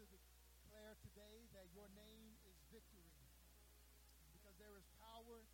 [0.00, 3.12] to declare today that your name is victory.
[4.32, 5.44] Because there is power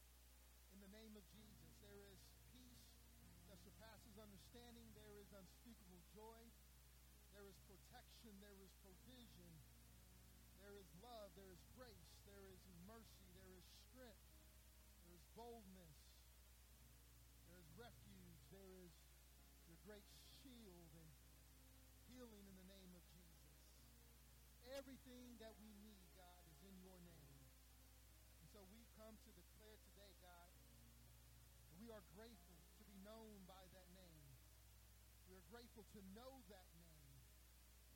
[0.71, 1.75] in the name of Jesus.
[1.83, 2.23] There is
[2.55, 2.87] peace
[3.51, 4.87] that surpasses understanding.
[4.95, 6.47] There is unspeakable joy.
[7.35, 8.39] There is protection.
[8.39, 9.51] There is provision.
[10.63, 11.35] There is love.
[11.35, 12.15] There is grace.
[12.31, 13.27] There is mercy.
[13.35, 14.31] There is strength.
[15.03, 15.99] There is boldness.
[17.51, 18.39] There is refuge.
[18.55, 18.95] There is
[19.67, 20.07] your great
[20.39, 21.11] shield and
[22.07, 22.66] healing in the.
[24.77, 27.33] Everything that we need, God, is in your name.
[28.45, 30.53] And so we come to declare today, God,
[31.81, 34.29] we are grateful to be known by that name.
[35.33, 37.09] We are grateful to know that name.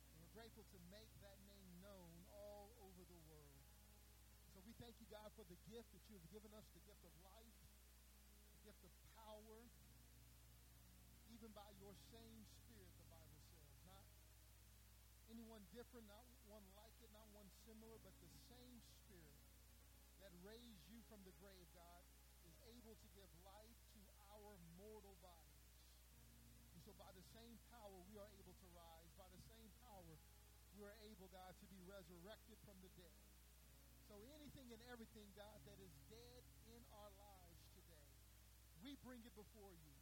[0.09, 3.61] And we're grateful to make that name known all over the world.
[4.57, 7.05] So we thank you, God, for the gift that you have given us, the gift
[7.05, 7.57] of life,
[8.57, 9.69] the gift of power,
[11.29, 13.69] even by your same spirit, the Bible says.
[13.85, 14.05] Not
[15.31, 19.39] anyone different, not one like it, not one similar, but the same spirit
[20.19, 22.03] that raised you from the grave, God,
[22.43, 24.01] is able to give life to
[24.35, 25.71] our mortal bodies.
[26.75, 29.07] And so by the same power, we are able to rise.
[29.15, 30.13] By the same power,
[30.75, 33.23] we are able, God, to be resurrected from the dead.
[34.11, 36.43] So anything and everything, God, that is dead
[36.75, 38.11] in our lives today,
[38.83, 39.95] we bring it before you.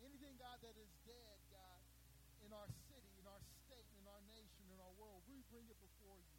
[0.00, 1.80] Anything, God, that is dead, God,
[2.40, 2.68] in our
[5.50, 6.36] bring it before you.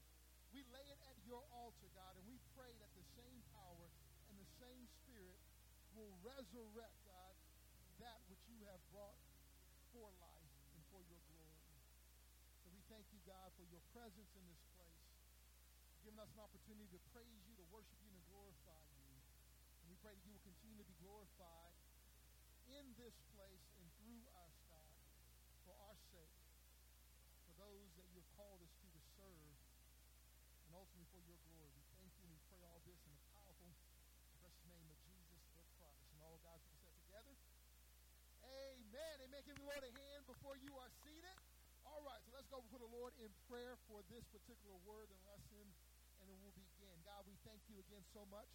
[0.56, 3.88] We lay it at your altar, God, and we pray that the same power
[4.32, 5.40] and the same spirit
[5.94, 7.36] will resurrect, God,
[8.00, 9.18] that which you have brought
[9.92, 11.66] for life and for your glory.
[12.62, 15.04] So we thank you, God, for your presence in this place,
[16.06, 19.10] giving us an opportunity to praise you, to worship you, and to glorify you.
[19.82, 21.74] And we pray that you will continue to be glorified
[22.70, 24.94] in this place and through us, God,
[25.66, 26.38] for our sake,
[27.42, 28.77] for those that you have called us
[30.96, 31.74] and for your glory.
[31.76, 33.72] We thank you and we pray all this in the powerful,
[34.40, 36.08] precious name of Jesus the Christ.
[36.14, 37.34] And all God's people said together,
[38.48, 39.16] Amen.
[39.28, 39.42] Amen.
[39.44, 41.38] Give the Lord a hand before you are seated.
[41.88, 45.22] All right, so let's go before the Lord in prayer for this particular word and
[45.24, 45.66] lesson,
[46.20, 46.96] and then we'll begin.
[47.08, 48.52] God, we thank you again so much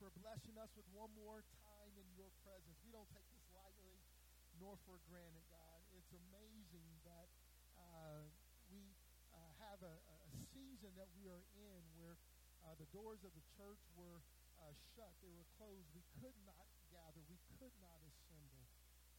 [0.00, 2.76] for blessing us with one more time in your presence.
[2.84, 4.00] We don't take this lightly
[4.60, 5.80] nor for granted, God.
[5.92, 7.28] It's amazing that
[7.76, 8.24] uh,
[8.72, 8.96] we
[9.32, 10.15] uh, have a, a,
[10.56, 12.16] season that we are in where
[12.64, 14.24] uh, the doors of the church were
[14.56, 15.12] uh, shut.
[15.20, 15.84] They were closed.
[15.92, 17.20] We could not gather.
[17.28, 18.64] We could not assemble.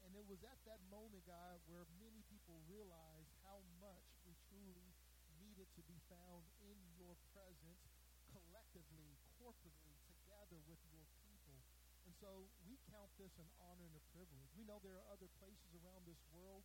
[0.02, 4.98] And it was at that moment, God, where many people realized how much we truly
[5.38, 7.86] needed to be found in your presence
[8.34, 11.62] collectively, corporately, together with your people.
[12.08, 14.48] And so we count this an honor and a privilege.
[14.58, 16.64] We know there are other places around this world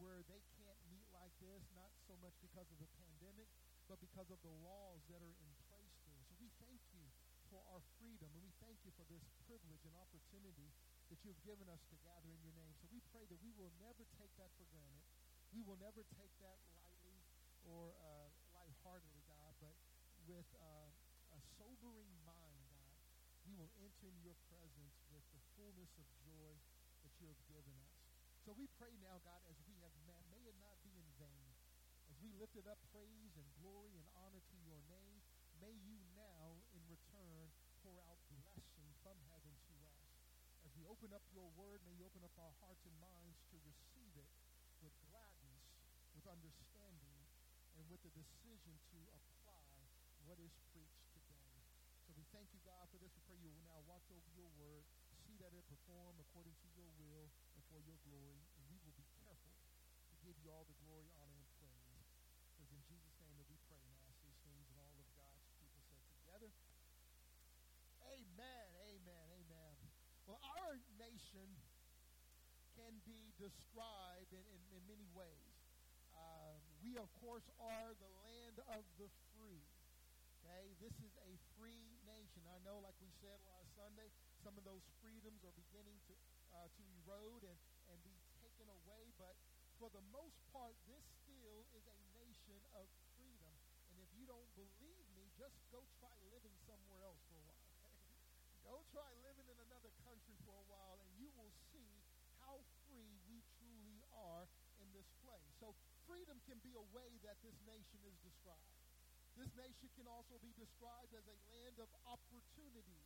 [0.00, 3.46] where they can't meet like this, not so much because of the pandemic,
[3.92, 6.24] but because of the laws that are in place there.
[6.24, 7.04] So we thank you
[7.52, 10.72] for our freedom, and we thank you for this privilege and opportunity
[11.12, 12.72] that you have given us to gather in your name.
[12.80, 15.04] So we pray that we will never take that for granted.
[15.52, 17.20] We will never take that lightly
[17.68, 19.76] or uh, lightheartedly, God, but
[20.24, 20.88] with uh,
[21.36, 22.96] a sobering mind, God,
[23.44, 26.56] we will enter in your presence with the fullness of joy
[27.04, 27.92] that you have given us.
[28.40, 31.52] So we pray now, God, as we have met, may it not be in vain.
[32.10, 35.18] As we lifted up praise and glory and honor to your name,
[35.58, 37.50] may you now, in return,
[37.82, 40.06] pour out blessing from heaven to us.
[40.62, 43.58] As we open up your word, may you open up our hearts and minds to
[43.66, 44.30] receive it
[44.78, 45.66] with gladness,
[46.14, 47.18] with understanding,
[47.74, 49.74] and with the decision to apply
[50.22, 51.58] what is preached today.
[52.06, 53.10] So we thank you, God, for this.
[53.18, 54.86] We pray you will now watch over your word,
[55.26, 58.94] see that it perform according to your will and for your glory, and we will
[58.94, 59.58] be careful
[60.10, 61.82] to give you all the glory, honor, and praise.
[62.62, 65.50] Because in Jesus' name that we pray and ask these things, and all of God's
[65.58, 66.50] people said together,
[68.06, 69.74] Amen, amen, amen.
[70.28, 70.78] Well, our
[71.34, 71.76] nation
[72.76, 75.52] can be described in, in, in many ways.
[76.12, 79.64] Uh, we, of course, are the land of the free.
[80.42, 82.42] Okay, this is a free nation.
[82.50, 84.10] I know, like we said last Sunday,
[84.42, 86.14] some of those freedoms are beginning to
[86.52, 87.58] uh, to erode and,
[87.88, 89.14] and be taken away.
[89.16, 89.38] But
[89.78, 93.54] for the most part, this still is a nation of freedom.
[93.90, 97.70] And if you don't believe me, just go try living somewhere else for a while.
[98.66, 101.90] Go try living in another country for a while, and you will see
[102.38, 104.46] how free we truly are
[104.80, 105.50] in this place.
[105.58, 105.74] So
[106.04, 108.72] freedom can be a way that this nation is described.
[109.38, 113.00] This nation can also be described as a land of opportunity.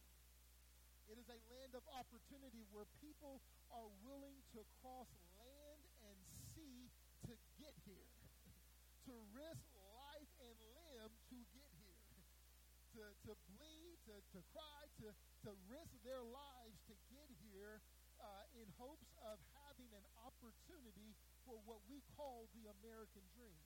[1.06, 3.38] It is a land of opportunity where people
[3.70, 5.06] are willing to cross
[5.38, 6.18] land and
[6.50, 6.90] sea
[7.30, 8.10] to get here,
[9.06, 12.02] to risk life and limb to get here,
[12.98, 15.14] to, to bleed, to, to cry, to,
[15.46, 17.78] to risk their lives to get here
[18.18, 20.02] uh, in hopes of having an
[20.46, 21.10] opportunity
[21.42, 23.58] for what we call the American dream.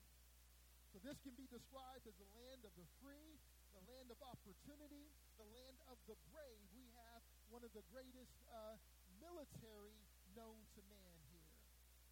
[0.89, 3.37] So this can be described as the land of the free,
[3.77, 6.65] the land of opportunity, the land of the brave.
[6.73, 7.21] We have
[7.53, 8.81] one of the greatest uh,
[9.21, 10.01] military
[10.33, 11.53] known to man here.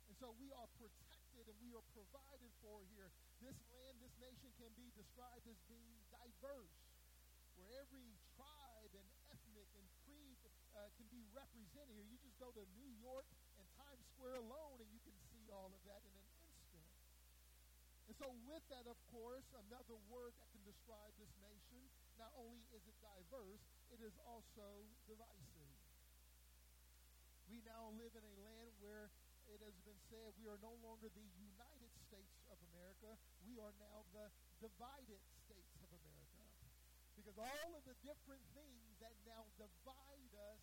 [0.07, 3.09] And so we are protected and we are provided for here.
[3.41, 6.77] This land, this nation can be described as being diverse,
[7.57, 10.39] where every tribe and ethnic and creed
[10.77, 12.05] uh, can be represented here.
[12.05, 13.27] You just go to New York
[14.19, 16.91] Square alone and you can see all of that in an instant.
[18.11, 21.79] And so, with that, of course, another word that can describe this nation,
[22.19, 25.71] not only is it diverse, it is also divisive.
[27.47, 29.07] We now live in a land where
[29.47, 33.15] it has been said we are no longer the United States of America.
[33.47, 34.27] We are now the
[34.59, 36.43] divided states of America.
[37.15, 40.59] Because all of the different things that now divide us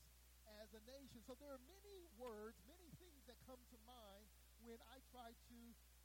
[0.63, 1.21] as a nation.
[1.27, 2.91] So there are many words, many
[3.47, 4.27] come to mind
[4.67, 5.61] when I try to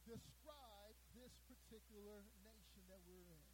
[0.06, 3.50] describe this particular nation that we're in.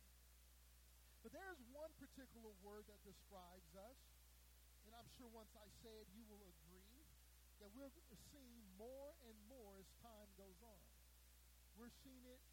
[1.23, 3.99] But there's one particular word that describes us,
[4.83, 6.99] and I'm sure once I say it, you will agree
[7.63, 7.91] that we're
[8.35, 10.83] seeing more and more as time goes on.
[11.79, 12.43] We're seeing it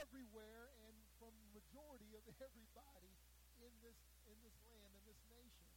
[0.00, 3.14] everywhere and from the majority of everybody
[3.60, 5.68] in this in this land in this nation.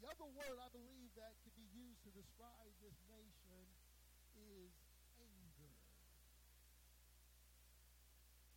[0.00, 3.79] The other word I believe that could be used to describe this nation
[4.40, 4.72] is
[5.20, 5.72] anger.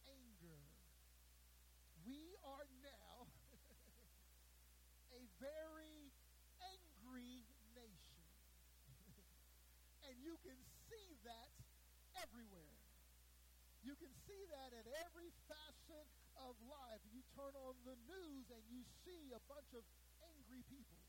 [0.07, 0.62] Anger.
[2.07, 3.27] we are now
[5.19, 6.12] a very
[6.59, 7.44] angry
[7.75, 8.24] nation.
[10.07, 11.51] and you can see that
[12.19, 12.75] everywhere.
[13.83, 16.07] You can see that at every facet
[16.39, 17.03] of life.
[17.12, 19.83] You turn on the news and you see a bunch of
[20.24, 21.03] angry people.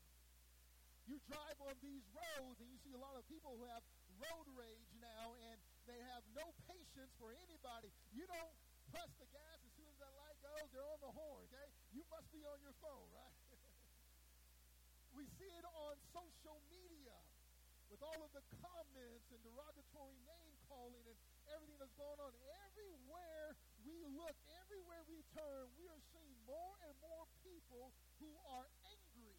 [1.07, 3.85] You drive on these roads and you see a lot of people who have
[4.25, 7.93] road rage now and they have no patience for anybody.
[8.09, 8.55] You don't
[8.89, 11.69] press the gas as soon as that light goes, they're on the horn, okay?
[11.93, 13.37] You must be on your phone, right?
[15.17, 17.13] we see it on social media
[17.93, 21.17] with all of the comments and derogatory name calling and
[21.53, 22.33] everything that's going on.
[22.65, 23.53] Everywhere
[23.85, 24.33] we look,
[24.65, 29.37] everywhere we turn, we are seeing more and more people who are angry,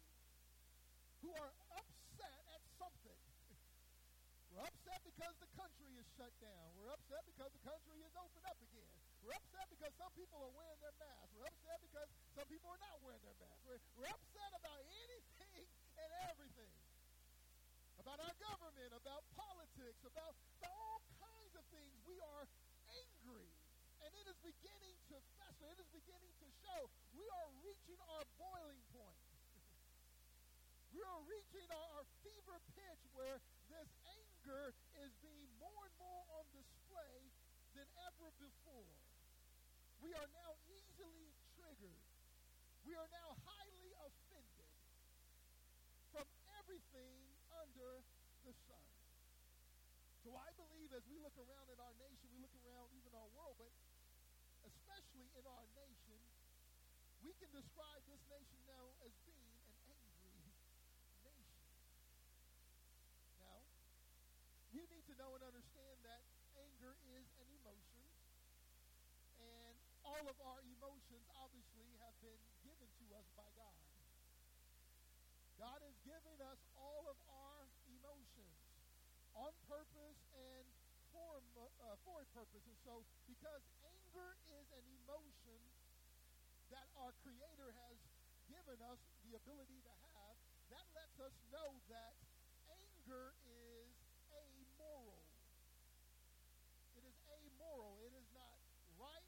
[1.19, 1.66] who are.
[4.57, 6.65] We're upset because the country is shut down.
[6.81, 8.89] We're upset because the country is opened up again.
[9.21, 11.29] We're upset because some people are wearing their masks.
[11.37, 13.61] We're upset because some people are not wearing their masks.
[13.69, 15.61] We're, we're upset about anything
[16.01, 16.73] and everything.
[18.01, 21.93] About our government, about politics, about, about all kinds of things.
[22.09, 22.49] We are
[22.97, 23.53] angry.
[24.01, 25.69] And it is beginning to fester.
[25.69, 26.89] It is beginning to show.
[27.13, 29.21] We are reaching our boiling point.
[30.97, 33.37] we are reaching our, our fever pitch where
[34.47, 34.71] anger
[35.03, 37.15] is being more and more on display
[37.75, 38.95] than ever before.
[39.99, 42.07] We are now easily triggered.
[42.87, 44.71] We are now highly offended
[46.15, 46.23] from
[46.63, 47.19] everything
[47.59, 48.07] under
[48.47, 48.87] the sun.
[50.23, 53.27] So I believe as we look around at our nation, we look around even our
[53.35, 53.71] world, but
[54.63, 56.19] especially in our nation,
[57.19, 59.51] we can describe this nation now as being
[59.91, 60.39] an angry
[61.19, 61.51] nation.
[63.39, 63.59] Now,
[64.77, 66.21] you need to know and understand that
[66.57, 68.07] anger is an emotion
[69.37, 69.75] and
[70.07, 73.77] all of our emotions obviously have been given to us by God.
[75.57, 78.57] God has given us all of our emotions
[79.33, 80.65] on purpose and
[81.13, 82.65] for, uh, for a purpose.
[82.69, 85.61] And so, because anger is an emotion
[86.69, 87.97] that our Creator has
[88.47, 90.35] given us the ability to have,
[90.71, 92.13] that lets us know that
[92.69, 93.89] anger is
[94.29, 95.25] amoral.
[96.95, 97.97] It is amoral.
[98.05, 98.57] It is not
[99.01, 99.27] right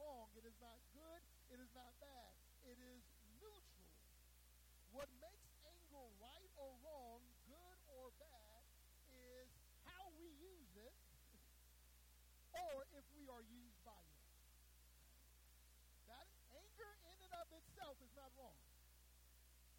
[0.00, 0.32] wrong.
[0.34, 1.20] It is not good.
[1.52, 2.32] It is not bad.
[2.64, 3.04] It is
[3.36, 3.92] neutral.
[4.96, 8.60] What makes anger right or wrong, good or bad,
[9.12, 9.48] is
[9.84, 10.96] how we use it
[12.56, 14.20] or if we are used by it.
[16.12, 18.60] That anger in and of itself is not wrong.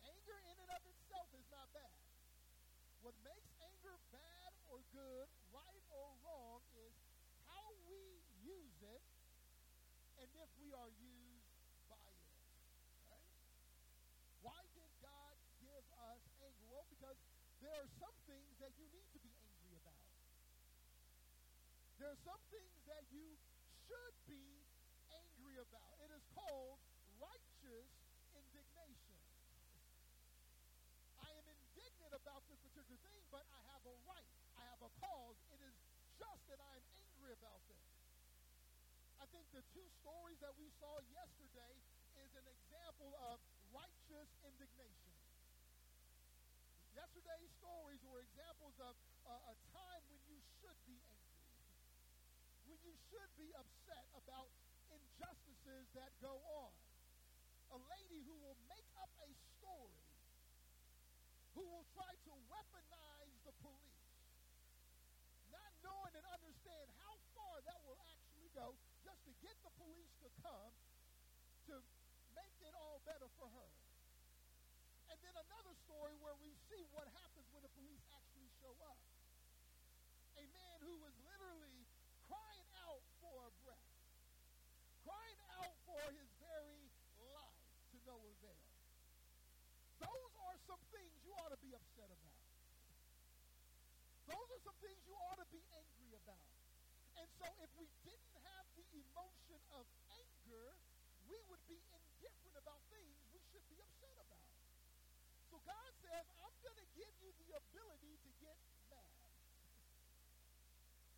[0.02, 1.94] Anger in and of itself is not bad.
[3.06, 6.94] What makes anger bad or good, right or wrong, is
[7.46, 8.02] how we
[8.42, 9.06] use it
[10.18, 11.54] and if we are used
[11.86, 12.26] by it.
[13.14, 13.30] Right?
[14.42, 16.66] Why did God give us anger?
[16.66, 17.18] Well, because
[17.62, 20.02] there are some things that you need to be angry about.
[22.02, 23.38] There are some things that you
[23.92, 24.64] should be
[25.12, 26.00] angry about.
[26.00, 26.80] It is called
[27.20, 27.92] righteous
[28.32, 29.20] indignation.
[31.20, 34.32] I am indignant about this particular thing, but I have a right.
[34.56, 35.36] I have a cause.
[35.52, 35.76] It is
[36.16, 37.84] just that I am angry about this.
[39.20, 41.76] I think the two stories that we saw yesterday
[42.16, 43.44] is an example of
[43.76, 45.12] righteous indignation.
[46.96, 48.96] Yesterday's stories were examples of
[49.28, 51.52] uh, a time when you should be angry,
[52.71, 54.50] when you should be upset about
[54.90, 56.34] injustices that go
[56.66, 56.72] on.
[57.72, 60.04] A lady who will make up a story,
[61.56, 64.12] who will try to weaponize the police,
[65.54, 70.12] not knowing and understand how far that will actually go just to get the police
[70.20, 70.74] to come
[71.72, 71.76] to
[72.36, 73.72] make it all better for her.
[75.12, 79.00] And then another story where we see what happens when the police actually show up.
[80.40, 81.84] A man who was literally
[82.32, 83.92] crying out for a breath,
[85.04, 86.88] crying out for his very
[87.28, 87.60] life
[87.92, 88.64] to no avail.
[90.00, 92.40] Those are some things you to be upset about.
[94.32, 96.48] Those are some things you ought to be angry about.
[97.20, 99.84] And so if we didn't have the emotion of
[100.16, 100.80] anger,
[101.28, 104.48] we would be indifferent about things we should be upset about.
[105.52, 108.56] So God says, I'm going to give you the ability to get
[108.88, 109.12] mad.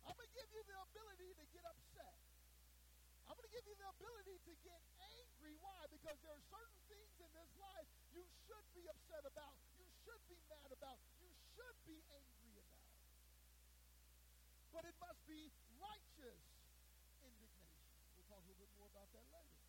[0.02, 2.18] I'm going to give you the ability to get upset.
[3.30, 5.54] I'm going to give you the ability to get angry.
[5.62, 5.78] Why?
[5.94, 9.63] Because there are certain things in this life you should be upset about,
[10.34, 12.90] be mad about, you should be angry about.
[14.74, 16.42] But it must be righteous
[17.22, 17.70] indignation.
[18.18, 19.62] We'll talk a little bit more about that later.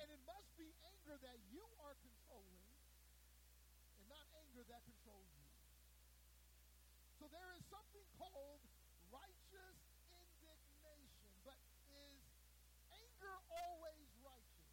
[0.00, 2.64] And it must be anger that you are controlling
[4.00, 5.44] and not anger that controls you.
[7.20, 8.64] So there is something called
[9.12, 11.32] righteous indignation.
[11.44, 11.60] But
[11.92, 12.24] is
[12.96, 14.72] anger always righteous?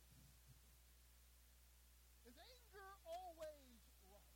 [2.28, 4.36] Is anger always right?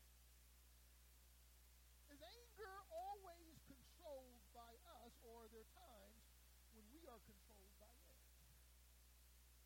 [2.12, 4.72] Is anger always controlled by
[5.04, 6.24] us, or are there times
[6.72, 8.16] when we are controlled by it?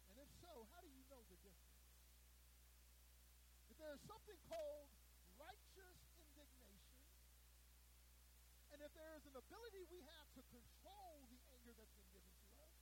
[0.09, 1.69] And if so, how do you know the difference?
[3.89, 4.85] If there is something called
[5.41, 6.69] righteous indignation,
[8.69, 12.29] and if there is an ability we have to control the anger that's been given
[12.29, 12.77] to us,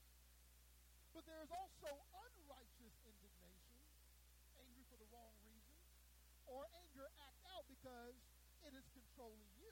[1.16, 3.80] but there is also unrighteous indignation,
[4.60, 5.80] angry for the wrong reason,
[6.44, 8.20] or anger act out because
[8.68, 9.72] it is controlling you,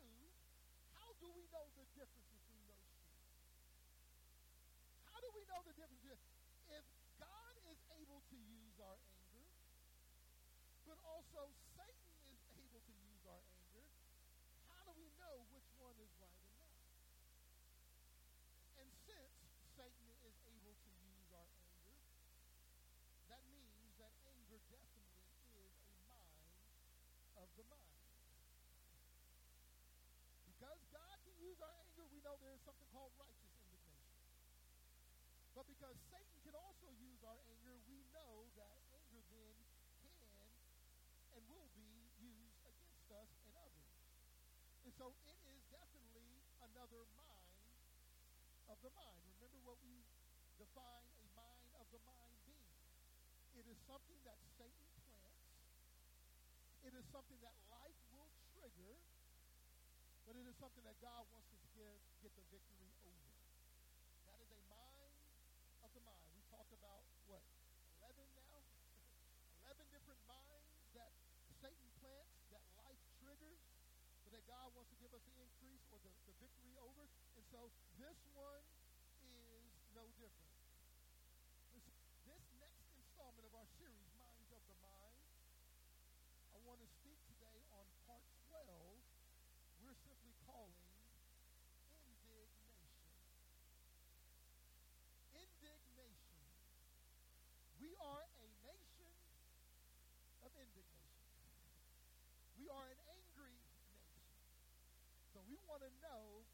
[0.96, 3.12] how do we know the difference between those two?
[5.12, 6.00] How do we know the difference?
[6.72, 6.88] If
[7.20, 9.15] God is able to use our anger,
[11.06, 13.86] also Satan is able to use our anger,
[14.66, 16.82] how do we know which one is right and not?
[18.82, 19.38] And since
[19.78, 21.94] Satan is able to use our anger,
[23.30, 26.50] that means that anger definitely is a mind
[27.38, 28.02] of the mind.
[30.50, 34.18] Because God can use our anger, we know there is something called righteous indignation.
[35.54, 39.56] But because Satan can also use our anger, we know that anger then
[40.04, 40.36] can
[41.36, 43.92] and will be used against us and others.
[44.86, 47.58] And so it is definitely another mind
[48.70, 49.25] of the mind.
[49.42, 50.06] Remember what we
[50.62, 52.77] define a mind of the mind being.
[53.58, 55.42] It is something that Satan plants.
[56.86, 58.94] It is something that life will trigger,
[60.30, 63.34] but it is something that God wants us to give, get the victory over.
[64.30, 65.18] That is a mind
[65.82, 66.30] of the mind.
[66.38, 67.42] We talked about, what,
[68.06, 68.62] 11 now?
[69.65, 71.10] 11 different minds that
[71.58, 73.65] Satan plants, that life triggers,
[74.25, 77.10] but God wants to give us the increase or the, the victory over.
[77.34, 78.62] And so this one
[79.25, 79.66] is
[79.98, 80.54] no different.
[81.74, 81.86] This,
[82.30, 85.18] this next installment of our series, Minds of the Mind,
[86.54, 88.66] I want to speak today on part 12.
[89.82, 90.78] We're simply calling
[92.06, 92.70] indignation.
[95.34, 96.42] Indignation.
[97.82, 99.14] We are a nation
[100.42, 101.06] of indignation.
[102.58, 103.05] We are an
[105.50, 106.46] we want to know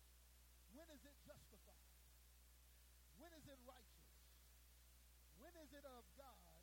[0.76, 1.92] when is it justified?
[3.20, 4.12] When is it righteous?
[5.38, 6.62] When is it of God?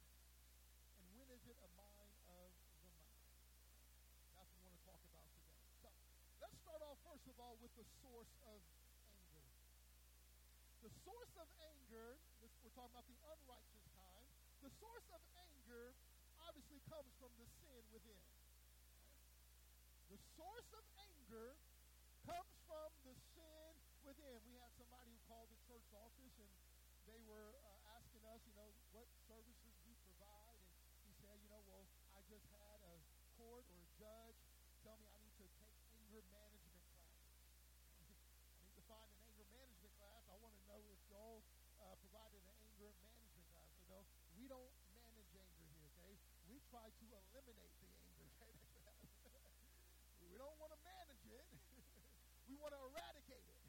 [0.99, 2.51] And when is it a mind of
[2.83, 3.31] the mind?
[4.35, 5.61] That's what we want to talk about today.
[5.83, 5.89] So
[6.43, 8.59] let's start off, first of all, with the source of
[9.07, 9.45] anger.
[10.83, 14.27] The source of anger, this, we're talking about the unrighteous kind,
[14.63, 15.95] the source of anger
[16.43, 18.25] obviously comes from the sin within.
[20.11, 21.59] The source of anger
[22.29, 23.73] comes from the sin
[24.05, 24.37] within.
[24.45, 26.53] We had somebody who called the church office and
[27.09, 30.61] they were uh, asking us, you know, what services we provide.
[31.01, 33.01] And he said, you know, well, I just had a
[33.41, 34.37] court or a judge
[34.85, 37.33] tell me I need to take anger management class.
[38.05, 40.21] I need to find an anger management class.
[40.29, 41.41] I want to know if y'all
[41.81, 43.73] uh, provided an anger management class.
[43.73, 44.05] So no,
[44.37, 46.13] we don't manage anger here, okay?
[46.45, 48.53] We try to eliminate the anger, okay?
[50.29, 50.88] we don't want to.
[52.49, 53.61] We want to eradicate it.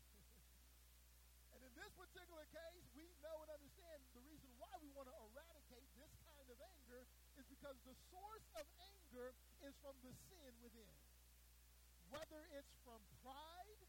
[1.54, 5.16] and in this particular case, we know and understand the reason why we want to
[5.32, 7.04] eradicate this kind of anger
[7.36, 10.96] is because the source of anger is from the sin within.
[12.12, 13.80] Whether it's from pride,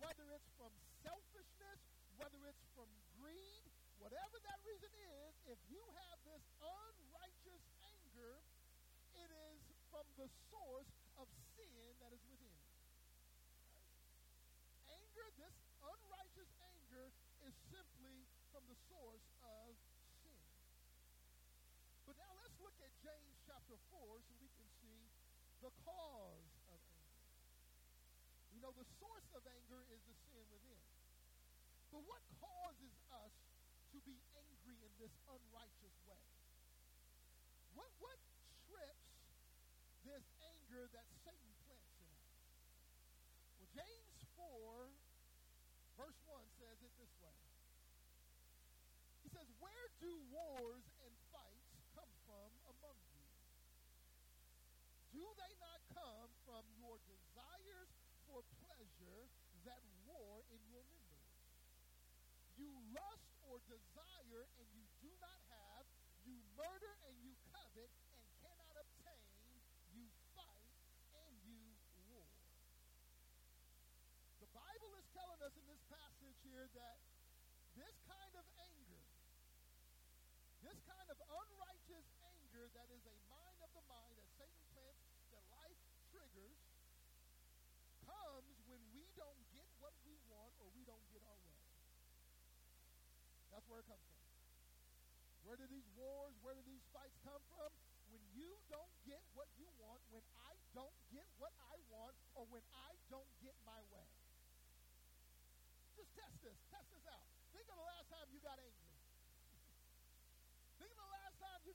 [0.00, 0.72] whether it's from
[1.04, 1.80] selfishness,
[2.18, 2.90] whether it's from
[3.20, 3.64] greed,
[4.02, 8.42] whatever that reason is, if you have this unrighteous anger,
[9.14, 12.58] it is from the source of sin that is within.
[14.86, 15.02] Right?
[15.02, 17.06] Anger, this unrighteous anger,
[17.46, 18.26] is simply
[18.58, 19.70] from the source of
[20.18, 20.42] sin.
[22.10, 24.98] But now let's look at James chapter 4 so we can see
[25.62, 27.22] the cause of anger.
[28.50, 30.82] We know the source of anger is the sin within.
[31.94, 33.30] But what causes us
[33.94, 36.26] to be angry in this unrighteous way?
[37.78, 38.18] What, what
[38.66, 39.06] trips
[40.02, 42.26] this anger that Satan plants in us?
[43.62, 44.90] Well, James 4,
[45.94, 47.38] verse 1 says it this way.
[49.28, 53.26] He says, Where do wars and fights come from among you?
[55.10, 57.90] Do they not come from your desires
[58.30, 59.26] for pleasure
[59.66, 61.34] that war in your members?
[62.54, 65.82] You lust or desire and you do not have.
[66.22, 69.26] You murder and you covet and cannot obtain.
[69.94, 70.06] You
[70.38, 70.74] fight
[71.26, 71.58] and you
[72.06, 72.30] war.
[74.38, 76.98] The Bible is telling us in this passage here that
[77.74, 78.44] this kind of
[80.68, 85.00] this kind of unrighteous anger that is a mind of the mind that Satan plants,
[85.32, 85.80] that life
[86.12, 86.60] triggers,
[88.04, 91.56] comes when we don't get what we want or we don't get our way.
[93.48, 94.20] That's where it comes from.
[95.48, 97.72] Where do these wars, where do these fights come from?
[98.12, 102.44] When you don't get what you want, when I don't get what I want, or
[102.52, 104.08] when I don't get my way.
[105.96, 106.60] Just test this.
[106.68, 107.24] Test this out.
[107.56, 108.92] Think of the last time you got angry.
[110.76, 111.74] Think of the last time you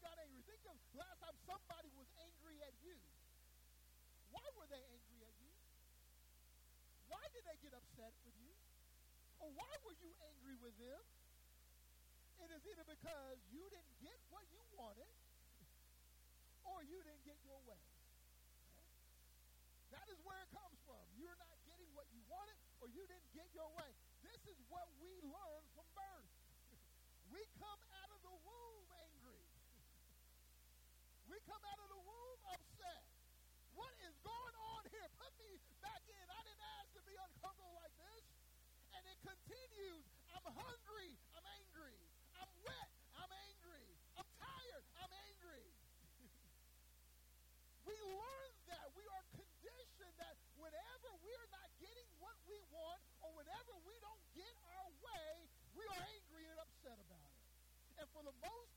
[0.96, 2.96] last time somebody was angry at you.
[4.32, 5.52] Why were they angry at you?
[7.12, 8.54] Why did they get upset with you?
[9.44, 11.04] Or why were you angry with them?
[12.44, 15.12] It is either because you didn't get what you wanted
[16.64, 17.80] or you didn't get your way.
[17.80, 18.04] Okay?
[19.94, 21.00] That is where it comes from.
[21.16, 23.88] You're not getting what you wanted or you didn't get your way.
[24.26, 26.30] This is what we learn from birth.
[27.32, 29.46] we come out of the womb angry.
[31.30, 33.04] we come out of the womb upset.
[33.76, 35.08] What is going on here?
[35.20, 36.26] Put me back in.
[36.32, 38.24] I didn't ask to be uncomfortable like this.
[38.96, 40.06] And it continues.
[40.32, 41.12] I'm hungry.
[41.36, 41.98] I'm angry.
[42.40, 42.90] I'm wet.
[43.18, 43.88] I'm angry.
[44.16, 44.86] I'm tired.
[45.04, 45.66] I'm angry.
[47.90, 48.88] we learn that.
[48.96, 54.24] We are conditioned that whenever we're not getting what we want or whenever we don't
[54.38, 55.32] get our way,
[55.76, 57.42] we are angry and upset about it.
[58.00, 58.74] And for the most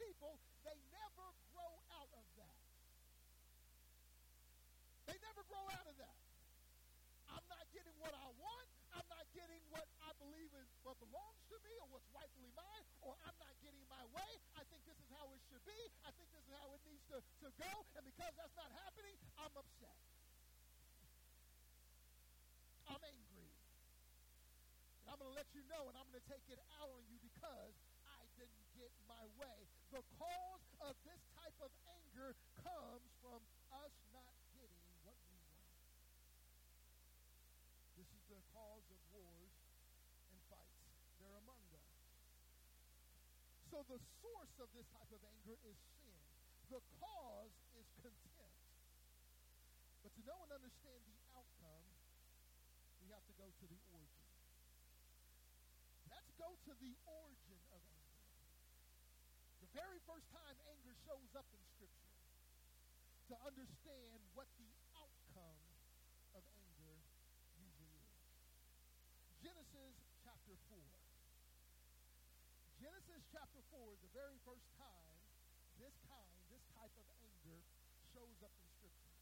[0.00, 2.56] people, they never grow out of that.
[5.04, 6.18] They never grow out of that.
[7.28, 8.68] I'm not getting what I want.
[8.96, 12.82] I'm not getting what I believe is what belongs to me or what's rightfully mine,
[13.06, 14.32] or I'm not getting my way.
[14.58, 15.78] I think this is how it should be.
[16.02, 17.72] I think this is how it needs to, to go.
[17.94, 19.94] And because that's not happening, I'm upset.
[22.90, 23.54] I'm angry.
[25.06, 27.06] And I'm going to let you know, and I'm going to take it out on
[27.06, 27.74] you because
[28.10, 29.70] I didn't get my way.
[29.94, 32.34] The cause of this type of anger
[32.66, 33.38] comes from
[33.78, 35.70] us not getting what we want.
[37.94, 39.54] This is the cause of wars
[40.30, 40.80] and fights.
[41.18, 41.84] They're among us.
[43.70, 46.18] So the source of this type of anger is sin.
[46.74, 48.66] The cause is contempt.
[50.02, 51.86] But to know and understand the outcome,
[52.98, 54.26] we have to go to the origin.
[56.10, 58.26] Let's go to the origin of anger.
[59.62, 62.10] The very first time anger shows up in Scripture,
[63.30, 64.66] to understand what the
[64.98, 65.62] outcome
[66.34, 66.98] of anger
[67.54, 68.18] usually is.
[69.38, 69.94] Genesis
[70.26, 70.82] chapter 4.
[72.80, 75.20] Genesis chapter 4 is the very first time
[75.76, 77.60] this kind, this type of anger
[78.08, 79.12] shows up in Scripture.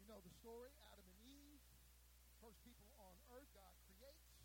[0.00, 1.60] You know the story, Adam and Eve,
[2.40, 4.40] first people on earth God creates.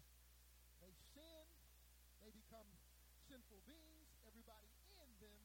[0.83, 1.47] They sin.
[2.19, 2.67] They become
[3.31, 4.11] sinful beings.
[4.27, 5.39] Everybody in them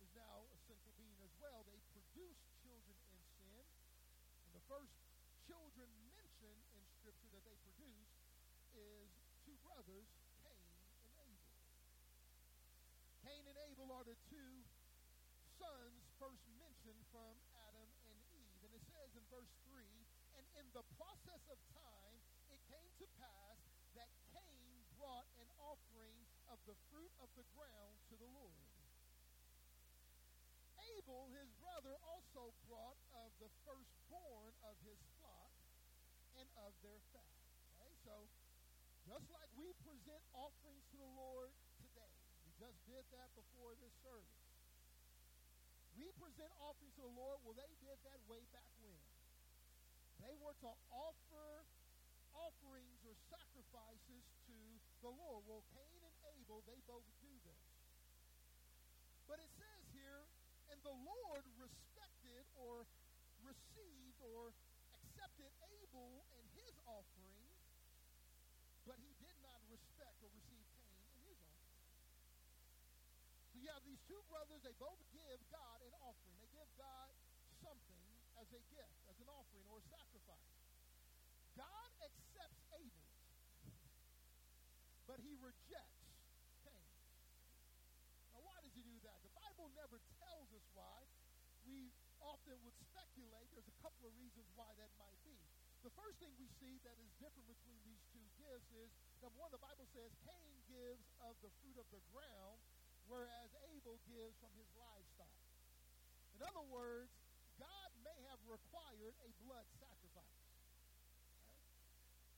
[0.00, 1.68] is now a sinful being as well.
[1.68, 3.64] They produce children in sin.
[4.48, 4.96] And the first
[5.44, 8.17] children mentioned in Scripture that they produce
[8.78, 9.10] is
[9.42, 10.06] two brothers,
[10.46, 10.70] Cain
[11.02, 11.50] and Abel.
[13.26, 14.62] Cain and Abel are the two
[15.58, 17.34] sons first mentioned from
[17.66, 18.60] Adam and Eve.
[18.62, 19.82] And it says in verse 3
[20.38, 22.16] And in the process of time,
[22.54, 23.58] it came to pass
[23.98, 28.70] that Cain brought an offering of the fruit of the ground to the Lord.
[30.94, 35.52] Abel, his brother, also brought of the firstborn of his flock
[36.38, 37.02] and of their
[39.08, 41.48] just like we present offerings to the Lord
[41.80, 44.44] today, we just did that before this service.
[45.96, 47.40] We present offerings to the Lord.
[47.42, 49.00] Well, they did that way back when.
[50.20, 51.64] They were to offer
[52.36, 54.56] offerings or sacrifices to
[55.00, 55.42] the Lord.
[55.48, 57.64] Well, Cain and Abel, they both do this.
[59.24, 60.28] But it says here,
[60.68, 62.84] and the Lord respected or
[63.40, 64.52] received or
[64.92, 67.48] accepted Abel and his offering,
[68.88, 71.68] but he did not respect or receive Cain and his offering.
[73.58, 76.38] So you have these two brothers, they both give God an offering.
[76.38, 77.10] They give God
[77.58, 78.06] something
[78.38, 80.54] as a gift, as an offering or a sacrifice.
[81.58, 83.18] God accepts Abel's,
[85.10, 86.06] but he rejects
[86.62, 86.86] Cain.
[88.30, 89.18] Now, why does he do that?
[89.26, 91.02] The Bible never tells us why.
[91.66, 91.90] We
[92.22, 93.50] often would speculate.
[93.50, 95.34] There's a couple of reasons why that might be.
[95.82, 99.50] The first thing we see that is different between these two gifts is number one,
[99.50, 102.62] the Bible says Cain gives of the fruit of the ground,
[103.08, 105.40] whereas Abel gives from his livestock.
[106.36, 107.10] In other words,
[107.58, 110.44] God may have required a blood sacrifice.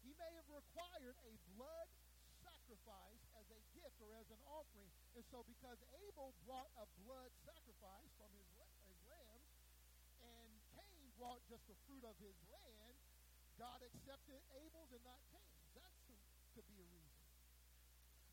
[0.01, 1.89] He may have required a blood
[2.41, 4.89] sacrifice as a gift or as an offering.
[5.13, 5.77] And so because
[6.09, 8.49] Abel brought a blood sacrifice from his,
[8.89, 9.53] his lambs,
[10.25, 12.97] and Cain brought just the fruit of his land,
[13.61, 15.69] God accepted Abel's and not Cain's.
[15.77, 15.93] That
[16.57, 17.10] could be a reason.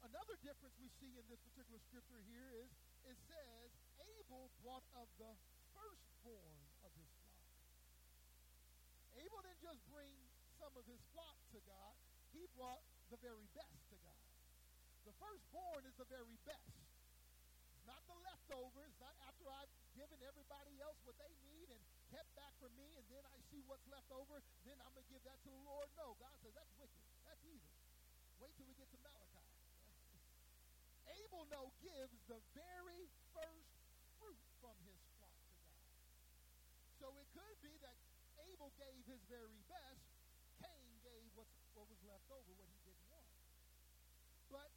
[0.06, 2.70] Another difference we see in this particular scripture here is
[3.08, 5.34] it says Abel brought of the
[5.74, 7.42] firstborn of his flock.
[9.18, 10.14] Abel didn't just bring
[10.62, 11.94] some of his flock to God,
[12.34, 14.26] he brought the very best to God.
[15.06, 16.78] The firstborn is the very best.
[17.78, 21.82] It's not the leftovers, not after I've given everybody else what they need and
[22.12, 25.14] kept back for me, and then I see what's left over, then I'm going to
[25.14, 25.88] give that to the Lord.
[25.96, 27.02] No, God says that's wicked.
[27.24, 27.72] That's evil.
[28.44, 29.37] Wait till we get to Malachi.
[31.24, 33.74] Abel, no, gives the very first
[34.22, 35.90] fruit from his flock to God.
[37.02, 37.98] So it could be that
[38.50, 40.06] Abel gave his very best,
[40.62, 43.30] Cain gave what's, what was left over, what he didn't want.
[44.50, 44.70] But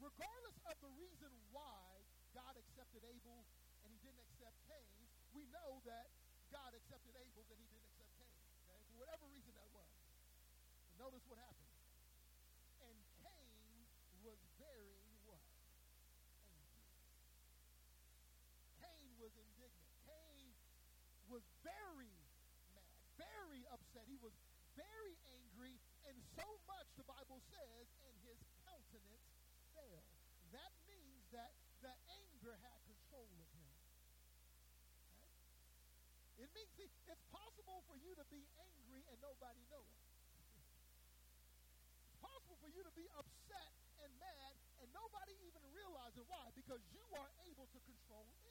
[0.00, 2.04] regardless of the reason why
[2.36, 3.48] God accepted Abel
[3.84, 5.00] and he didn't accept Cain,
[5.32, 6.12] we know that
[6.52, 8.36] God accepted Abel's and he didn't accept Cain.
[8.64, 8.78] Okay?
[8.92, 9.88] For whatever reason that was.
[10.88, 11.74] But notice what happened.
[12.86, 13.88] And Cain
[14.22, 15.42] was very what?
[16.54, 16.86] Angry.
[18.78, 19.90] Cain was indignant.
[20.06, 20.54] Cain
[21.30, 22.12] was very
[22.74, 24.06] mad, very upset.
[24.06, 24.34] He was
[24.76, 29.32] very angry, and so much, the Bible says, and his countenance
[29.72, 30.04] fell.
[30.52, 33.72] That means that the anger had control of him.
[36.36, 36.44] Okay?
[36.44, 40.04] It means, see, it's possible for you to be angry and nobody know it.
[42.12, 43.72] it's possible for you to be upset
[44.04, 44.52] and mad
[44.84, 48.45] and nobody even realizes why, because you are able to control it.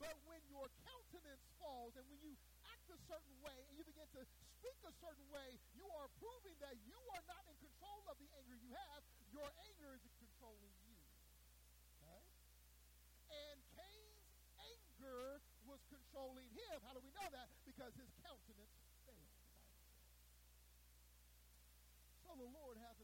[0.00, 2.32] But when your countenance falls and when you
[2.64, 6.56] act a certain way and you begin to speak a certain way, you are proving
[6.64, 9.04] that you are not in control of the anger you have.
[9.28, 10.96] Your anger is controlling you.
[12.00, 12.20] Okay?
[13.28, 14.24] And Cain's
[14.56, 16.76] anger was controlling him.
[16.80, 17.52] How do we know that?
[17.68, 18.72] Because his countenance
[19.04, 19.36] failed.
[22.24, 22.99] So the Lord had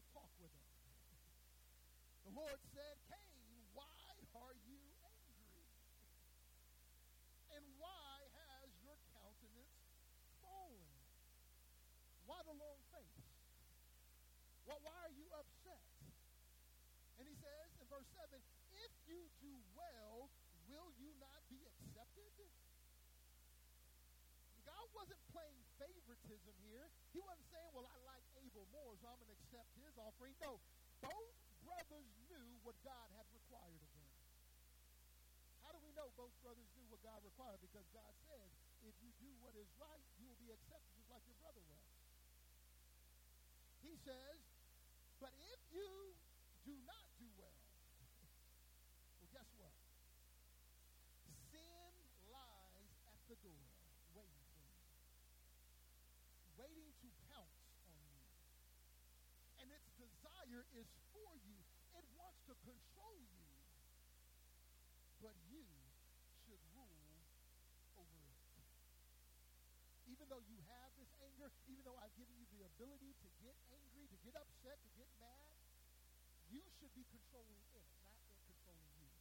[12.57, 12.77] long?
[14.67, 15.79] Well, why are you upset?
[17.17, 18.35] And he says in verse 7
[18.83, 20.27] If you do well,
[20.67, 22.35] will you not be accepted?
[24.67, 26.91] God wasn't playing favoritism here.
[27.15, 30.35] He wasn't saying, Well, I like Abel more, so I'm going to accept his offering.
[30.43, 30.59] No,
[30.99, 34.11] both brothers knew what God had required of them.
[35.63, 37.63] How do we know both brothers knew what God required?
[37.63, 38.51] Because God says,
[38.83, 41.86] if you do what is right, you will be accepted just like your brother was.
[43.87, 44.43] He says,
[45.23, 46.11] But if you
[46.67, 47.63] do not do well,
[49.15, 49.71] well, guess what?
[51.55, 51.95] Sin
[52.27, 53.63] lies at the door
[54.11, 54.83] waiting for you,
[56.59, 58.19] waiting to pounce on you.
[59.63, 61.63] And its desire is for you,
[61.95, 63.47] it wants to control you.
[65.23, 65.63] But you
[70.17, 73.53] Even though you have this anger, even though I've given you the ability to get
[73.69, 75.53] angry, to get upset, to get mad,
[76.49, 79.13] you should be controlling it, not it controlling you.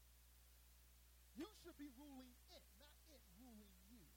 [1.36, 4.08] You should be ruling it, not it ruling you.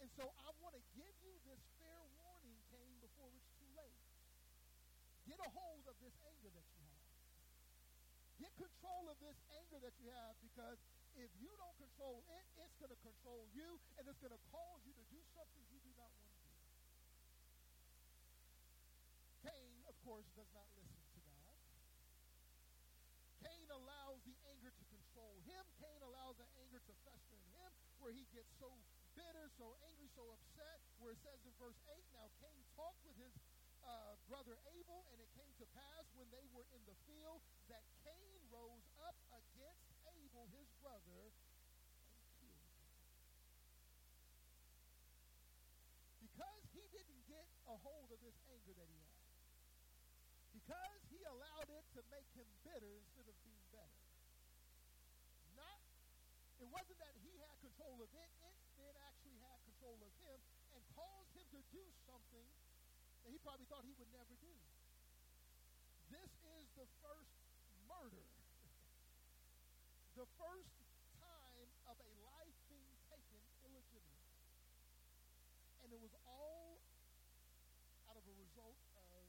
[0.00, 4.00] And so I want to give you this fair warning, Cain, before it's too late.
[5.28, 7.12] Get a hold of this anger that you have.
[8.40, 10.80] Get control of this anger that you have because
[11.16, 14.80] if you don't control it, it's going to control you and it's going to cause
[14.86, 16.52] you to do something you do not want to do.
[19.44, 21.58] Cain, of course, does not listen to God.
[23.42, 25.64] Cain allows the anger to control him.
[25.82, 28.70] Cain allows the anger to fester in him where he gets so
[29.14, 33.18] bitter, so angry, so upset, where it says in verse 8, now Cain talked with
[33.20, 33.34] his
[33.82, 37.82] uh, brother Abel, and it came to pass when they were in the field that
[38.06, 41.30] Cain rose up against Abel, his brother, and
[42.42, 42.90] killed him.
[46.18, 49.22] Because he didn't get a hold of this anger that he had.
[50.50, 54.02] Because he allowed it to make him bitter instead of being better.
[55.54, 55.78] Not,
[56.58, 60.38] it wasn't that he had control of it, it then actually had control of him
[60.74, 62.46] and caused him to do something
[63.22, 64.54] that he probably thought he would never do.
[66.10, 67.38] This is the first
[67.86, 68.26] murder,
[70.22, 70.78] the first
[71.18, 74.38] time of a life being taken illegitimately.
[75.82, 76.78] And it was all
[78.06, 79.26] out of a result of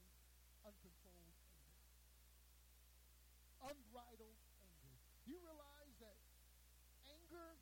[0.62, 1.98] uncontrolled anger,
[3.74, 4.94] unbridled anger.
[5.26, 6.14] You realize that
[7.10, 7.58] anger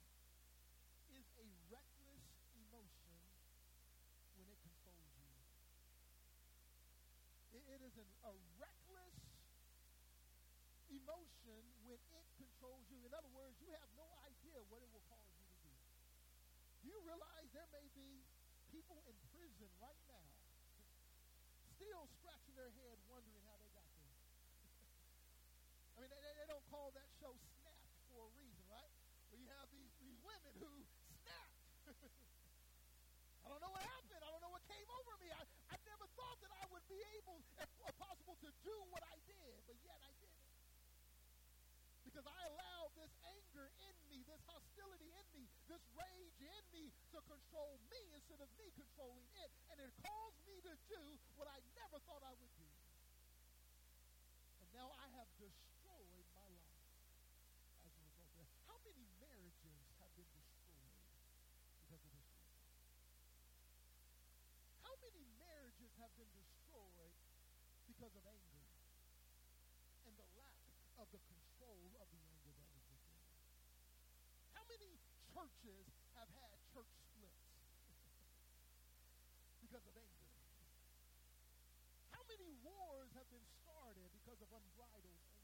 [1.09, 3.17] is a reckless emotion
[4.37, 5.33] when it controls you.
[7.57, 9.17] It, it is an, a reckless
[10.93, 12.99] emotion when it controls you.
[13.07, 15.71] In other words, you have no idea what it will cause you to do.
[16.83, 18.27] Do you realize there may be
[18.75, 20.27] people in prison right now
[21.79, 24.11] still scratching their head wondering how they got there?
[25.95, 27.31] I mean, they, they don't call that show
[27.63, 28.91] Snapped for a reason, right?
[29.31, 30.71] Where you have these, these women who
[31.23, 31.63] snapped.
[33.43, 34.23] I don't know what happened.
[34.23, 35.31] I don't know what came over me.
[35.31, 39.19] I, I never thought that I would be able, if possible, to do what I
[39.31, 40.22] did, but yet I.
[42.13, 46.93] Because I allowed this anger in me, this hostility in me, this rage in me
[47.09, 49.49] to control me instead of me controlling it.
[49.73, 51.01] And it caused me to do
[51.41, 52.69] what I never thought I would do.
[54.61, 56.69] And now I have destroyed my life
[57.81, 58.61] as a result of that.
[58.69, 62.29] How many marriages have been destroyed because of this reason?
[64.85, 67.17] How many marriages have been destroyed
[67.89, 68.61] because of anger
[70.05, 70.61] and the lack
[71.01, 72.99] of the control of the anger that was within?
[74.53, 74.99] How many
[75.31, 75.87] churches
[76.19, 77.47] have had church splits
[79.63, 80.33] because of anger?
[82.11, 85.43] How many wars have been started because of unbridled anger?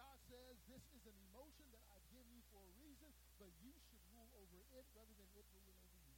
[0.00, 3.76] God says this is an emotion that I've given you for a reason, but you
[3.84, 6.16] should rule over it rather than it ruling over you.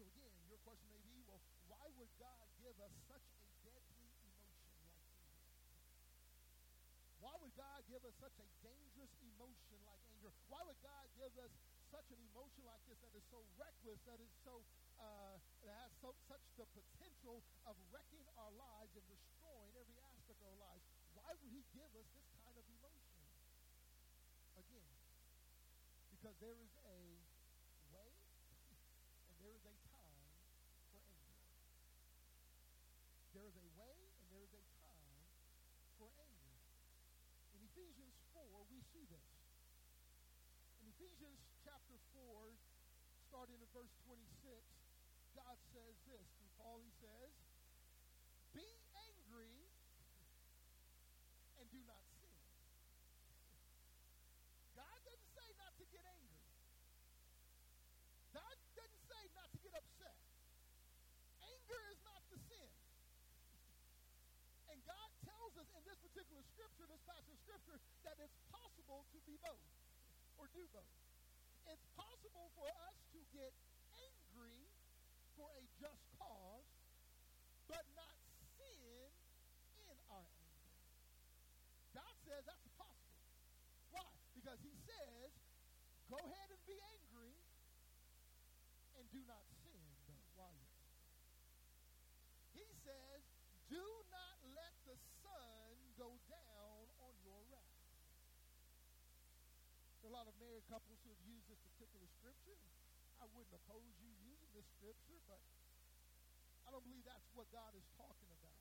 [0.00, 4.00] So again, your question may be, well, why would God give us such a deadly
[4.08, 5.04] emotion like anger?
[7.20, 10.30] Why would God give us such a dangerous emotion like anger?
[10.46, 11.50] Why would God give us
[11.90, 14.62] such an emotion like this that is so reckless, that is so
[15.02, 15.34] uh,
[15.66, 20.46] that has so, such the potential of wrecking our lives and destroying every aspect of
[20.46, 20.86] our lives?
[21.18, 23.18] Why would He give us this kind of emotion?
[24.54, 24.86] Again,
[26.14, 27.02] because there is a
[27.90, 28.14] way
[29.26, 30.22] and there is a time
[30.94, 31.50] for anger.
[33.34, 35.18] There is a way and there is a time
[35.98, 36.40] for anger.
[37.60, 39.24] In Ephesians 4, we see this.
[40.84, 42.52] In Ephesians chapter 4,
[43.24, 44.20] starting in verse 26,
[45.32, 46.20] God says this.
[46.36, 47.32] Through Paul, he says,
[48.52, 49.64] Be angry
[51.56, 52.36] and do not sin.
[54.76, 56.44] God doesn't say not to get angry.
[58.36, 60.20] God doesn't say not to get upset.
[61.48, 62.70] Anger is not the sin.
[64.68, 65.70] And God tells us
[66.40, 69.68] particular scripture, this passage of scripture, that it's possible to be both
[70.40, 70.96] or do both.
[71.68, 73.52] It's possible for us to get
[73.92, 74.64] angry
[75.36, 76.64] for a just cause,
[77.68, 78.16] but not
[78.56, 79.12] sin
[79.84, 80.64] in our anger.
[81.92, 83.20] God says that's possible.
[83.92, 84.08] Why?
[84.32, 85.30] Because he says,
[86.08, 87.36] go ahead and be angry
[88.96, 89.84] and do not sin
[90.36, 91.04] while you're angry.
[92.56, 93.20] He says,
[93.68, 97.60] do not let the sun go down on your wrath.
[99.99, 102.58] There are a lot of married couples who have used this particular scripture.
[103.22, 105.38] I wouldn't oppose you using this scripture, but
[106.66, 108.58] I don't believe that's what God is talking about.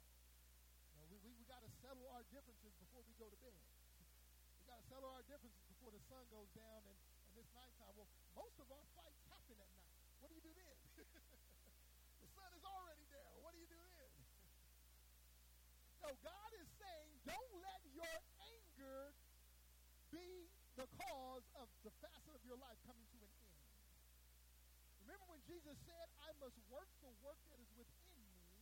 [0.93, 3.57] You know, we we, we got to settle our differences before we go to bed.
[4.62, 6.97] we got to settle our differences before the sun goes down and,
[7.33, 7.97] and it's nighttime.
[7.97, 9.89] Well, most of our fights happen at night.
[10.21, 10.77] What do you do then?
[12.21, 13.33] the sun is already down.
[13.41, 14.12] What do you do then?
[16.05, 19.17] no, God is saying, don't let your anger
[20.13, 20.45] be
[20.79, 21.18] the cause
[21.84, 23.49] the facet of your life coming to an end.
[25.03, 28.62] Remember when Jesus said, I must work the work that is within me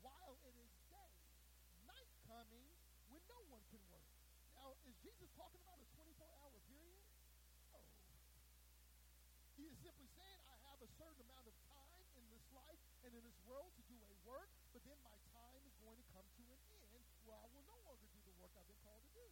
[0.00, 1.12] while it is day.
[1.84, 2.64] Night coming
[3.12, 4.08] when no one can work.
[4.56, 7.04] Now, is Jesus talking about a 24-hour period?
[7.74, 7.82] No.
[9.58, 13.12] He is simply saying, I have a certain amount of time in this life and
[13.12, 16.24] in this world to do a work, but then my time is going to come
[16.24, 19.12] to an end where I will no longer do the work I've been called to
[19.12, 19.26] do.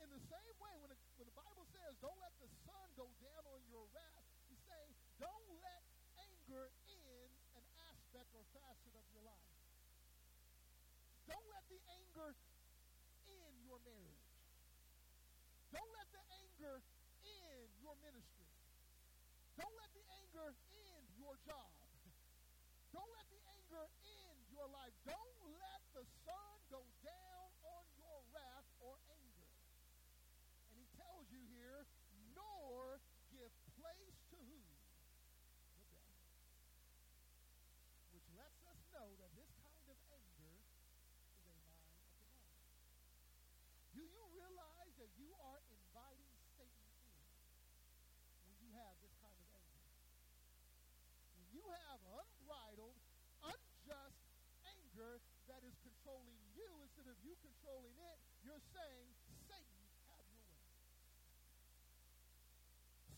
[0.00, 3.08] In the same way, when, it, when the Bible says, don't let the sun go
[3.24, 5.82] down on your wrath, he's saying, don't let
[6.20, 7.24] anger in
[7.56, 9.52] an aspect or facet of your life.
[11.24, 12.36] Don't let the anger
[13.24, 14.28] in your marriage.
[15.72, 16.84] Don't let the anger
[17.24, 18.52] in your ministry.
[19.56, 21.72] Don't let the anger in your job.
[22.94, 24.92] Don't let the anger in your life.
[25.08, 29.36] Don't let the sun go down on your wrath or anger
[30.96, 31.84] tells you here,
[32.32, 34.60] nor give place to who?
[35.76, 36.16] The devil.
[38.16, 40.56] Which lets us know that this kind of anger
[41.44, 42.48] is a mind of the mind.
[43.92, 47.22] Do you realize that you are inviting Satan in
[48.46, 49.90] when you have this kind of anger?
[51.34, 52.98] When you have unbridled,
[53.42, 54.22] unjust
[54.66, 55.18] anger
[55.50, 59.08] that is controlling you instead of you controlling it, you're saying,
[59.46, 60.62] Satan, have your way.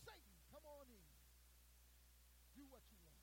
[0.05, 1.05] Satan, Come on in.
[2.57, 3.21] Do what you want.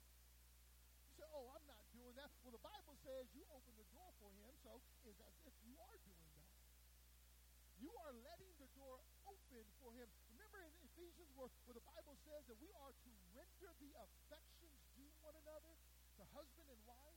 [1.07, 2.31] You say, oh, I'm not doing that.
[2.43, 5.77] Well, the Bible says you open the door for him, so it's as if you
[5.83, 6.36] are doing.
[7.87, 8.99] You are letting the door
[9.31, 10.11] open for him.
[10.35, 14.83] Remember in Ephesians where, where the Bible says that we are to render the affections
[14.99, 15.71] due one another,
[16.19, 17.15] to husband and wife?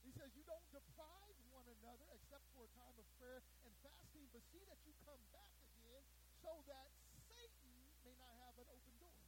[0.00, 4.24] He says you don't deprive one another except for a time of prayer and fasting,
[4.32, 6.00] but see that you come back again
[6.40, 6.88] so that
[7.28, 9.20] Satan may not have an open door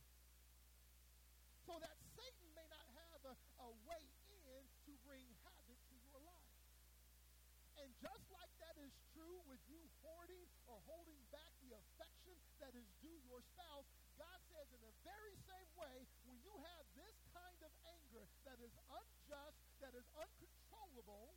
[1.69, 6.19] so that Satan may not have a, a way in to bring havoc to your
[6.25, 6.57] life.
[7.79, 9.82] And just like that is true with you
[10.87, 13.87] holding back the affection that is due your spouse,
[14.19, 18.59] God says in the very same way, when you have this kind of anger that
[18.61, 21.35] is unjust, that is uncontrollable,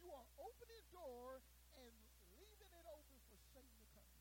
[0.00, 1.44] you are opening a door
[1.76, 1.92] and
[2.40, 4.16] leaving it open for Satan to come.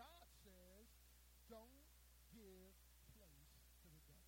[0.00, 0.88] God says,
[1.52, 1.84] don't
[2.32, 2.72] give
[3.20, 3.52] place
[3.84, 4.24] to the devil.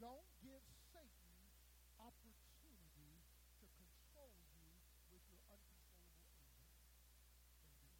[0.00, 1.36] Don't give Satan
[2.00, 3.20] opportunity
[3.60, 4.64] to control you
[5.12, 7.92] with your uncontrollable anger.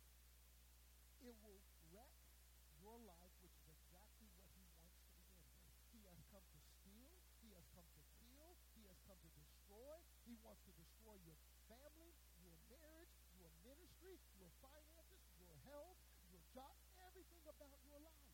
[1.29, 1.61] It will
[1.93, 2.15] wreck
[2.81, 5.77] your life, which is exactly what he wants to begin with.
[5.93, 7.13] He has come to steal.
[7.43, 8.57] He has come to kill.
[8.79, 9.99] He has come to destroy.
[10.25, 13.51] He wants to destroy your family, your marriage, your
[14.09, 16.01] ministry, your finances, your health,
[16.33, 16.73] your job,
[17.05, 18.33] everything about your life.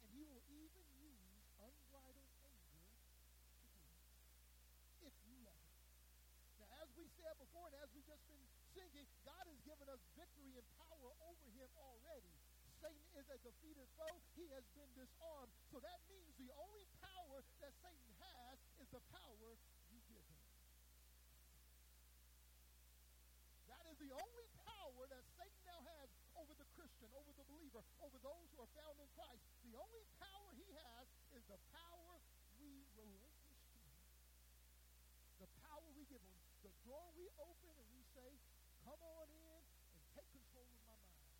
[0.00, 5.12] And he will even use unbridled anger to do it.
[5.12, 5.76] If you let him.
[6.56, 8.40] Now, as we said before and as we've just been
[8.72, 12.32] singing, God has given us victory and power over him already.
[12.80, 14.24] Satan is a defeated foe.
[14.40, 15.52] He has been disarmed.
[15.68, 19.52] So that means the only power that Satan has is the power
[19.92, 20.44] you give him.
[23.68, 27.80] That is the only power that Satan now has over the Christian, over the believer,
[28.04, 29.40] over those who are found in Christ.
[29.64, 32.20] The only power he has is the power
[32.60, 33.96] we relinquish to him.
[35.40, 36.36] The power we give him.
[36.68, 38.28] The door we open and we say,
[38.84, 39.60] come on in
[39.96, 41.32] and take control of my mind.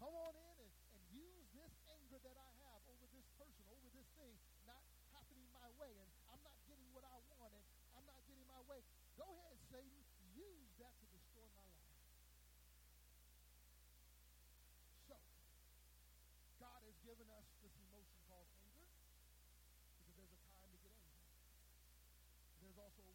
[0.00, 3.88] Come on in and, and use this anger that I have over this person, over
[3.92, 4.32] this thing,
[4.64, 4.80] not
[5.12, 7.64] happening my way, and I'm not getting what I want, and
[8.00, 8.80] I'm not getting my way.
[9.20, 10.06] Go ahead, Satan
[10.36, 11.96] use that to destroy my life.
[15.08, 15.16] So,
[16.60, 18.90] God has given us this emotion called anger
[19.94, 21.38] because there's a time to get angry.
[22.58, 23.14] There's also a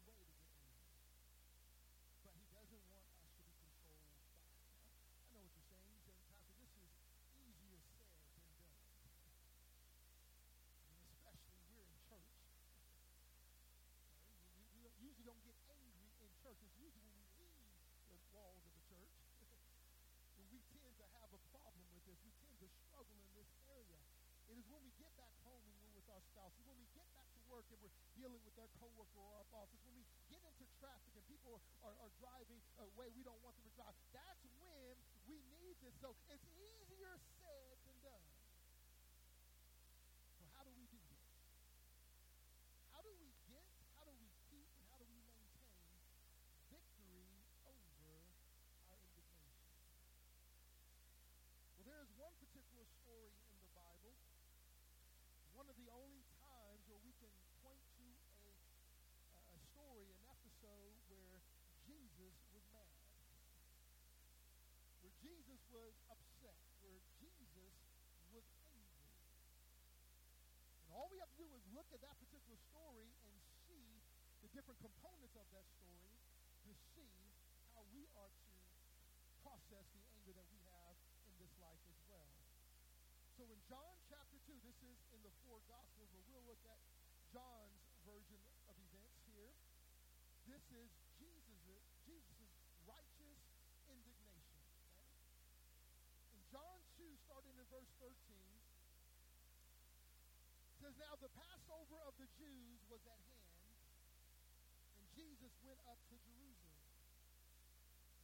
[24.52, 26.52] It is when we get back home and we're with our spouse.
[26.60, 29.48] It's when we get back to work and we're dealing with our coworker or our
[29.48, 29.72] boss.
[29.72, 33.40] It's when we get into traffic and people are, are driving uh, away we don't
[33.40, 33.96] want them to drive.
[34.12, 35.96] That's when we need this.
[36.04, 37.16] So it's easier
[71.72, 74.04] look at that particular story and see
[74.44, 76.20] the different components of that story
[76.68, 77.32] to see
[77.72, 78.52] how we are to
[79.40, 80.94] process the anger that we have
[81.26, 82.28] in this life as well.
[83.40, 86.78] So in John chapter 2, this is in the four Gospels, but we'll look at
[87.32, 89.56] John's version of events here.
[90.44, 92.52] This is Jesus' Jesus's
[92.84, 93.40] righteous
[93.88, 94.60] indignation.
[94.92, 96.36] Okay?
[96.36, 98.12] In John 2, starting in verse 13,
[100.82, 103.54] says, Now the Passover of the Jews was at hand,
[104.98, 106.82] and Jesus went up to Jerusalem.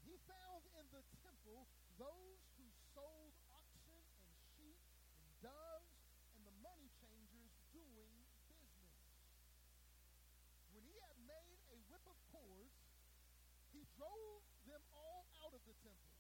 [0.03, 1.71] He found in the temple
[2.03, 2.67] those who
[2.99, 4.83] sold oxen and sheep
[5.23, 5.95] and doves
[6.35, 8.11] and the money changers doing
[8.51, 9.07] business.
[10.75, 12.75] When he had made a whip of cords,
[13.71, 16.19] he drove them all out of the temple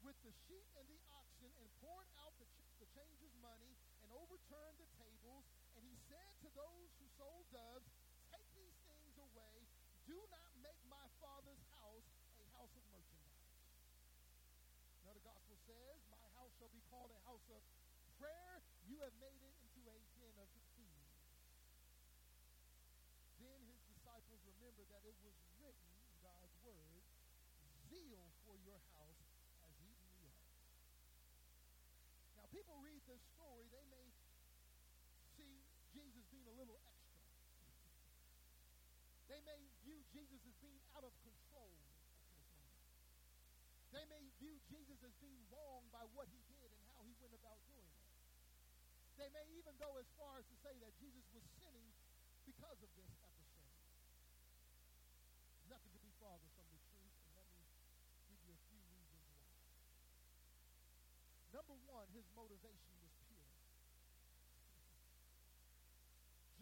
[0.00, 4.08] with the sheep and the oxen and poured out the, ch- the changers' money and
[4.14, 5.44] overturned the tables.
[5.74, 7.84] And he said to those who sold doves,
[8.32, 9.68] Take these things away.
[10.08, 12.08] Do not make my father's house
[12.40, 13.52] a house of merchandise.
[15.04, 17.60] Another gospel says, My house shall be called a house of
[18.16, 18.64] prayer.
[18.88, 21.20] You have made it into a den of thieves.
[23.36, 25.92] Then his disciples remembered that it was written
[26.24, 27.04] God's word,
[27.92, 29.20] Zeal for your house
[29.68, 30.48] has eaten me up.
[32.40, 34.07] Now, people read this story, they may
[35.98, 37.18] Jesus being a little extra.
[39.26, 41.74] They may view Jesus as being out of control.
[43.90, 47.34] They may view Jesus as being wrong by what he did and how he went
[47.34, 48.06] about doing it.
[49.18, 51.90] They may even go as far as to say that Jesus was sinning
[52.46, 53.74] because of this episode.
[55.66, 57.66] Nothing could be farther from the truth, and let me
[58.30, 59.50] give you a few reasons why.
[61.50, 63.50] Number one, his motivation was pure.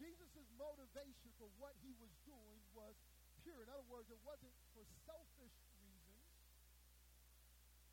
[0.07, 2.95] Jesus' motivation for what he was doing was
[3.43, 3.59] pure.
[3.59, 5.51] In other words, it wasn't for selfish
[5.83, 6.23] reasons.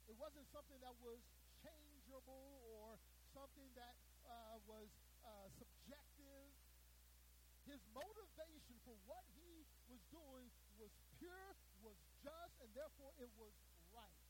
[0.06, 1.18] It wasn't something that was
[1.58, 3.02] changeable or
[3.34, 3.98] something that
[4.30, 4.86] uh, was
[5.26, 6.54] uh, subjective.
[7.66, 10.46] His motivation for what he was doing
[10.78, 11.50] was pure,
[11.82, 13.50] was just, and therefore it was
[13.90, 14.22] right.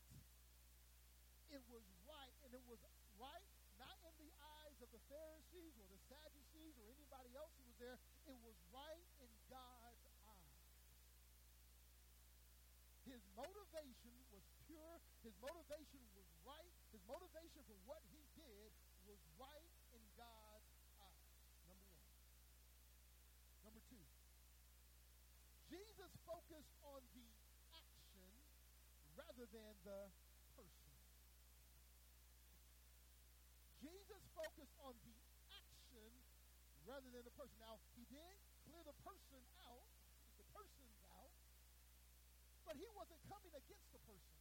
[1.53, 2.81] It was right, and it was
[3.21, 3.45] right
[3.77, 7.77] not in the eyes of the Pharisees or the Sadducees or anybody else who was
[7.81, 7.97] there.
[8.29, 10.61] It was right in God's eyes.
[13.09, 15.01] His motivation was pure.
[15.25, 16.69] His motivation was right.
[16.93, 18.69] His motivation for what he did
[19.09, 20.69] was right in God's
[21.01, 21.33] eyes.
[21.65, 22.13] Number one.
[23.65, 24.05] Number two.
[25.65, 27.25] Jesus focused on the
[27.73, 28.29] action
[29.17, 30.13] rather than the
[30.53, 30.85] person.
[34.05, 35.17] Jesus focused on the
[35.49, 36.13] action
[36.85, 37.57] rather than the person.
[37.57, 38.37] Now, he did
[38.69, 39.89] clear the person out,
[40.37, 41.33] the person's out,
[42.69, 44.37] but he wasn't coming against the person.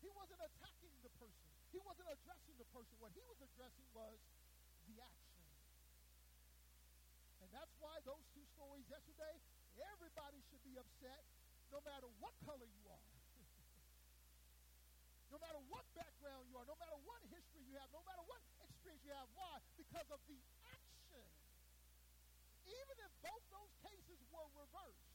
[0.00, 1.48] He wasn't attacking the person.
[1.76, 2.96] He wasn't addressing the person.
[2.96, 4.16] What he was addressing was
[4.88, 5.44] the action.
[7.44, 9.36] And that's why those two stories yesterday,
[9.76, 11.20] everybody should be upset
[11.68, 13.04] no matter what color you are.
[15.32, 17.17] no matter what background you are, no matter what
[17.68, 19.28] you have, no matter what experience you have.
[19.36, 19.60] Why?
[19.76, 21.26] Because of the action.
[22.64, 25.08] Even if both those cases were reversed,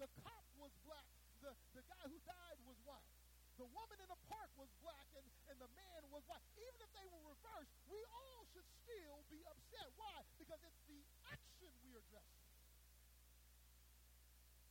[0.00, 1.08] the cop was black,
[1.40, 3.08] the, the guy who died was white.
[3.56, 6.44] The woman in the park was black and, and the man was white.
[6.60, 9.88] Even if they were reversed, we all should still be upset.
[9.96, 10.20] Why?
[10.36, 11.00] Because it's the
[11.32, 12.44] action we are addressing,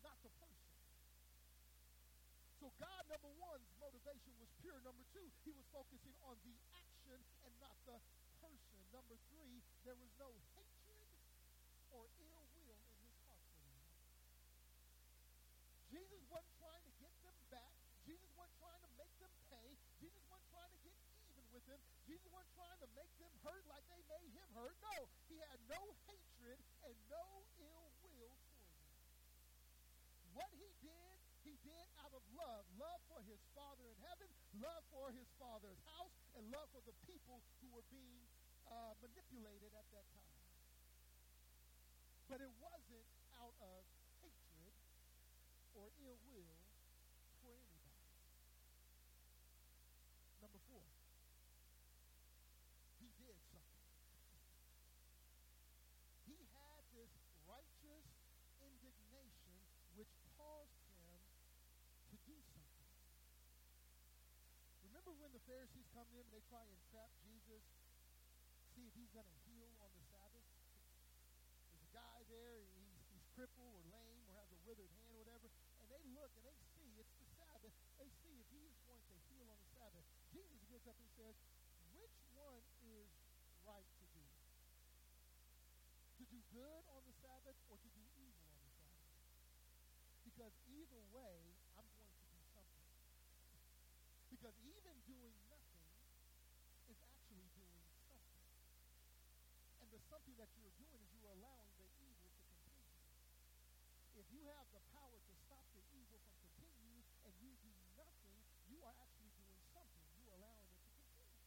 [0.05, 0.69] not the person.
[2.61, 4.77] So God, number one's motivation was pure.
[4.85, 6.84] Number two, he was focusing on the action
[7.85, 7.97] the
[8.41, 8.77] person.
[8.91, 11.07] Number three, there was no hatred
[11.93, 13.85] or ill will in his heart for them.
[15.89, 17.73] Jesus wasn't trying to get them back.
[18.03, 19.69] Jesus wasn't trying to make them pay.
[20.01, 20.93] Jesus wasn't trying to get
[21.31, 21.79] even with them.
[22.05, 24.75] Jesus wasn't trying to make them hurt like they made him hurt.
[24.83, 27.25] No, he had no hatred and no
[27.63, 29.15] ill will toward you.
[30.35, 31.15] What he did,
[31.47, 32.67] he did out of love.
[32.75, 34.27] Love for his Father in heaven,
[34.59, 35.94] love for his Father's house,
[36.35, 38.27] and love for the people who were being
[38.67, 40.43] uh, manipulated at that time.
[42.27, 43.07] But it wasn't
[43.39, 43.87] out of
[44.19, 44.75] hatred
[45.71, 46.59] or ill will
[47.39, 48.03] for anybody.
[50.43, 50.83] Number four,
[52.99, 53.87] he did something.
[56.27, 57.15] he had this
[57.47, 58.11] righteous
[58.59, 59.55] indignation
[59.95, 61.15] which caused him
[62.11, 62.75] to do something.
[65.05, 67.61] Remember when the Pharisees come him and they try and trap Jesus,
[68.73, 70.49] see if he's going to heal on the Sabbath?
[71.69, 75.21] There's a guy there, he's, he's crippled or lame or has a withered hand or
[75.21, 77.69] whatever, and they look and they see it's the Sabbath.
[78.01, 80.01] They see if he is going to heal on the Sabbath.
[80.33, 81.37] Jesus gets up and says,
[81.93, 83.13] which one is
[83.61, 84.25] right to do?
[86.17, 89.05] To do good on the Sabbath or to do evil on the Sabbath?
[90.25, 92.85] Because either way, I'm going to do something.
[94.45, 95.89] Because even doing nothing
[96.85, 98.45] is actually doing something.
[99.81, 103.09] And the something that you're doing is you're allowing the evil to continue.
[104.13, 108.37] If you have the power to stop the evil from continuing and you do nothing,
[108.69, 110.05] you are actually doing something.
[110.21, 111.41] You're allowing it to continue.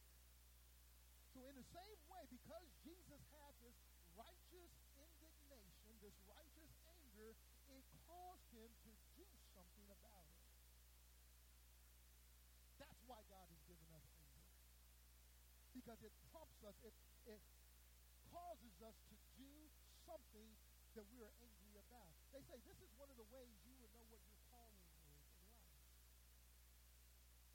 [1.31, 3.79] So in the same way, because Jesus had this
[4.19, 7.31] righteous indignation, this righteous anger,
[7.71, 9.23] it caused him to do
[9.55, 10.39] something about it.
[12.79, 14.45] That's why God has given us anger.
[15.73, 16.93] Because it prompts us, it,
[17.25, 17.41] it
[18.29, 19.49] causes us to do
[20.05, 20.49] something
[20.93, 22.13] that we are angry about.
[22.29, 25.01] They say this is one of the ways you would know what your calling is
[25.01, 25.41] in life.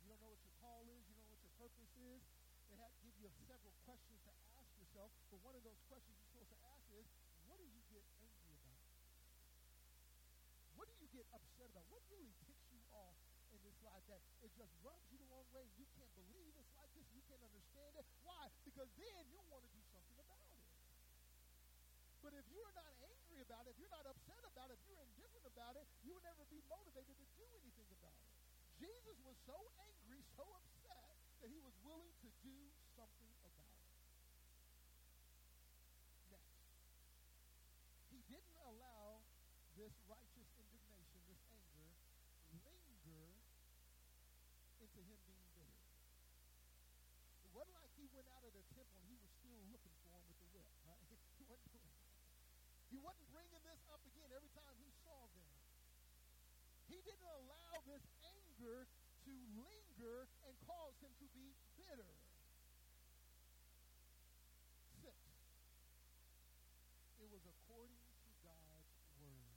[0.02, 2.22] You don't know what your call is, you don't know what your purpose is.
[2.66, 6.34] They have give you several questions to ask yourself, but one of those questions you're
[6.34, 7.06] supposed to ask is,
[7.46, 8.82] what do you get angry about?
[10.74, 11.86] What do you get upset about?
[11.92, 12.63] What really ticks
[13.64, 16.74] you this life that it just rubs you the wrong way you can't believe it's
[16.76, 18.04] like this, you can't understand it?
[18.20, 18.52] Why?
[18.68, 20.60] Because then you'll want to do something about it.
[22.20, 25.00] But if you're not angry about it, if you're not upset about it, if you're
[25.00, 28.28] indifferent about it, you will never be motivated to do anything about it.
[28.76, 32.56] Jesus was so angry, so upset, that he was willing to do
[32.96, 33.68] something about it.
[36.32, 36.56] Next,
[38.08, 39.20] he didn't allow
[39.76, 41.92] this righteous indignation, this anger,
[42.64, 43.28] linger
[44.80, 45.76] into him being bitter.
[47.44, 50.10] It wasn't like he went out of the temple and he was still looking for
[50.12, 50.68] him with the whip.
[50.84, 51.00] Right?
[51.40, 52.04] he wasn't doing that.
[52.90, 55.50] He wasn't bringing this up again every time he saw them.
[56.88, 58.86] He didn't allow this anger
[59.24, 62.12] to linger and cause him to be bitter.
[65.00, 65.16] Six,
[67.18, 67.98] it was according
[68.28, 69.48] to God's word.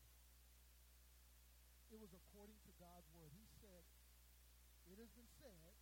[1.92, 3.32] It was according to God's word.
[3.36, 3.44] He
[4.88, 5.76] It has been said,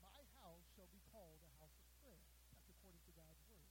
[0.00, 2.22] My house shall be called a house of prayer.
[2.54, 3.70] That's according to God's word.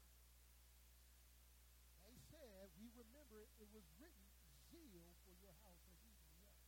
[2.04, 4.28] They said, We remember it was written,
[4.68, 6.60] Zeal for your house has eaten me up.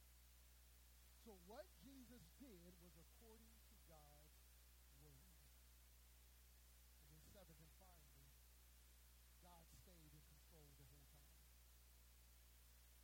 [1.27, 4.23] So what Jesus did was according to God's
[4.97, 5.21] word.
[7.03, 8.31] And then seventh and finally,
[9.43, 11.35] God stayed in control the whole time.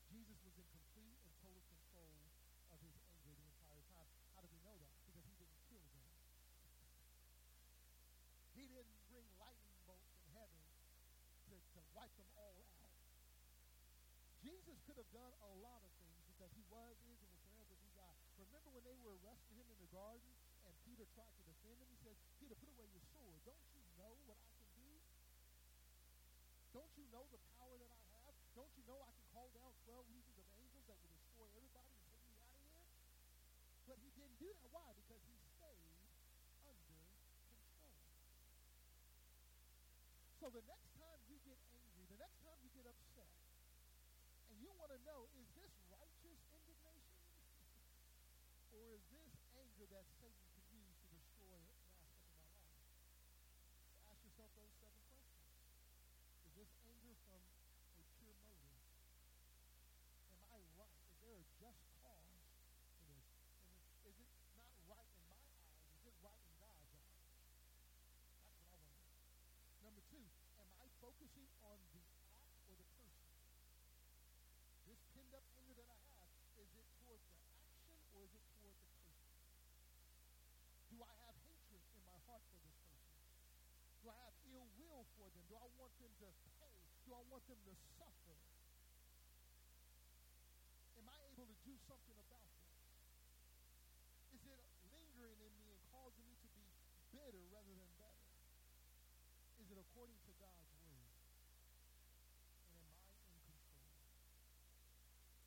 [0.10, 2.16] Jesus was in complete and total control
[2.72, 4.10] of his anger the entire time.
[4.34, 4.96] How do we know that?
[5.06, 6.08] Because he didn't kill them.
[8.56, 10.64] he didn't bring lightning bolts from heaven
[11.52, 12.96] to, to wipe them all out.
[14.42, 17.74] Jesus could have done a lot of things because he was, is, and will forever
[17.82, 18.14] be God.
[18.38, 20.30] Remember when they were arresting him in the garden
[20.70, 21.90] and Peter tried to defend him?
[21.90, 23.34] He says, Peter, put away your sword.
[23.50, 24.94] Don't you know what I can do?
[26.70, 28.34] Don't you know the power that I have?
[28.54, 31.90] Don't you know I can call down 12 legions of angels that will destroy everybody
[31.90, 32.86] and take me out of here?
[33.90, 34.70] But he didn't do that.
[34.70, 34.94] Why?
[34.94, 36.78] Because he stayed under control.
[40.46, 43.34] So the next time you get angry, the next time you get upset,
[44.54, 47.26] and you want to know, is this righteous indignation?
[48.76, 52.70] or is this anger that Satan can use to destroy an aspect of my life?
[53.98, 55.58] So ask yourself those seven questions.
[56.46, 57.42] Is this anger from
[57.98, 58.78] a pure motive?
[60.30, 61.02] Am I right?
[61.10, 62.62] Is there a just cause for this?
[63.02, 63.26] And is,
[64.06, 65.82] is it not right in my eyes?
[65.98, 67.10] Is it right in God's eyes?
[68.38, 69.18] That's what I want to know.
[69.82, 70.30] Number two,
[70.62, 73.26] am I focusing on the act or the person?
[74.86, 76.30] This pinned up anger that I have,
[76.62, 79.06] is it toward the action or is it toward the person?
[87.16, 88.36] I want them to suffer?
[91.00, 92.76] Am I able to do something about this?
[94.36, 94.60] Is it
[94.92, 96.68] lingering in me and causing me to be
[97.16, 98.28] bitter rather than better?
[99.64, 101.08] Is it according to God's word?
[102.76, 103.96] And am I in control?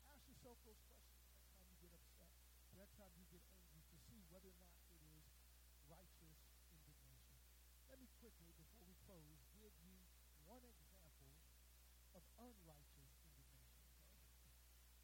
[0.09, 2.33] Ask yourself those questions next time you get upset,
[2.81, 5.21] next time you get angry, to see whether or not it is
[5.85, 6.41] righteous
[6.73, 7.37] indignation.
[7.93, 10.01] Let me quickly, before we close, give you
[10.49, 11.29] one example
[12.17, 13.85] of unrighteous indignation.
[14.33, 14.57] Okay?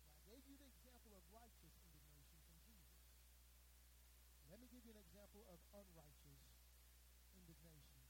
[0.09, 2.97] I gave you the example of righteous indignation from Jesus.
[4.49, 6.41] Let me give you an example of unrighteous
[7.37, 8.03] indignation.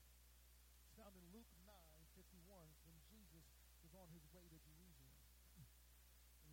[0.81, 1.69] It's found in Luke 9,
[2.15, 3.45] 51, when Jesus
[3.83, 5.11] was on his way to Jerusalem.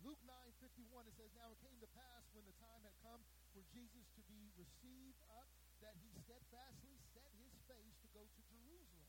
[0.03, 3.23] Luke 9, 51, it says, Now it came to pass when the time had come
[3.55, 5.47] for Jesus to be received up,
[5.79, 9.07] that he steadfastly set his face to go to Jerusalem.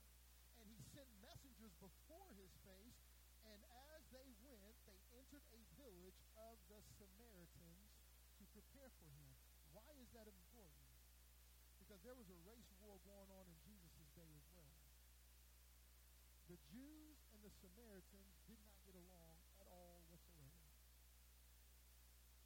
[0.63, 2.95] And he sent messengers before his face,
[3.43, 3.59] and
[3.91, 7.91] as they went, they entered a village of the Samaritans
[8.39, 9.31] to prepare for him.
[9.75, 10.95] Why is that important?
[11.83, 14.79] Because there was a race war going on in Jesus' day as well.
[16.47, 20.65] The Jews the Samaritans did not get along at all whatsoever.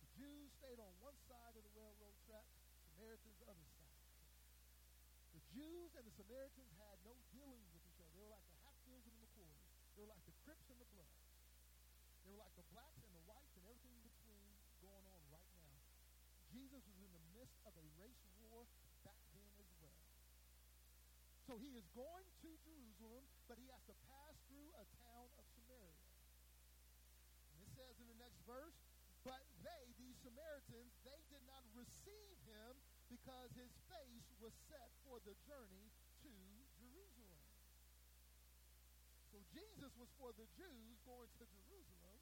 [0.03, 2.51] The Jews stayed on one side of the railroad track,
[2.83, 3.95] Samaritans the other side.
[5.39, 8.11] The Jews and the Samaritans had no dealings with each other.
[8.11, 9.63] They were like the Hatfields and the McCoys.
[9.95, 11.15] They were like the Crips and the Bloods.
[12.27, 14.51] They were like the blacks and the whites and everything in between
[14.83, 15.79] going on right now.
[16.51, 18.67] Jesus was in the midst of a race war
[19.07, 20.03] back then as well.
[21.47, 25.45] So he is going to Jerusalem, but he has to pass through a town of
[25.55, 26.05] Samaria.
[27.55, 28.75] And it says in the next verse,
[29.23, 32.81] but they, these Samaritans, they did not receive him
[33.13, 35.93] because his face was set for the journey
[36.25, 36.33] to
[36.81, 37.45] Jerusalem.
[39.29, 42.21] So Jesus was for the Jews going to Jerusalem,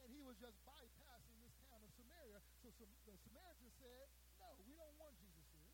[0.00, 2.40] and he was just bypassing this town of Samaria.
[2.64, 4.08] So some, the Samaritans said,
[4.40, 5.72] no, we don't want Jesus here.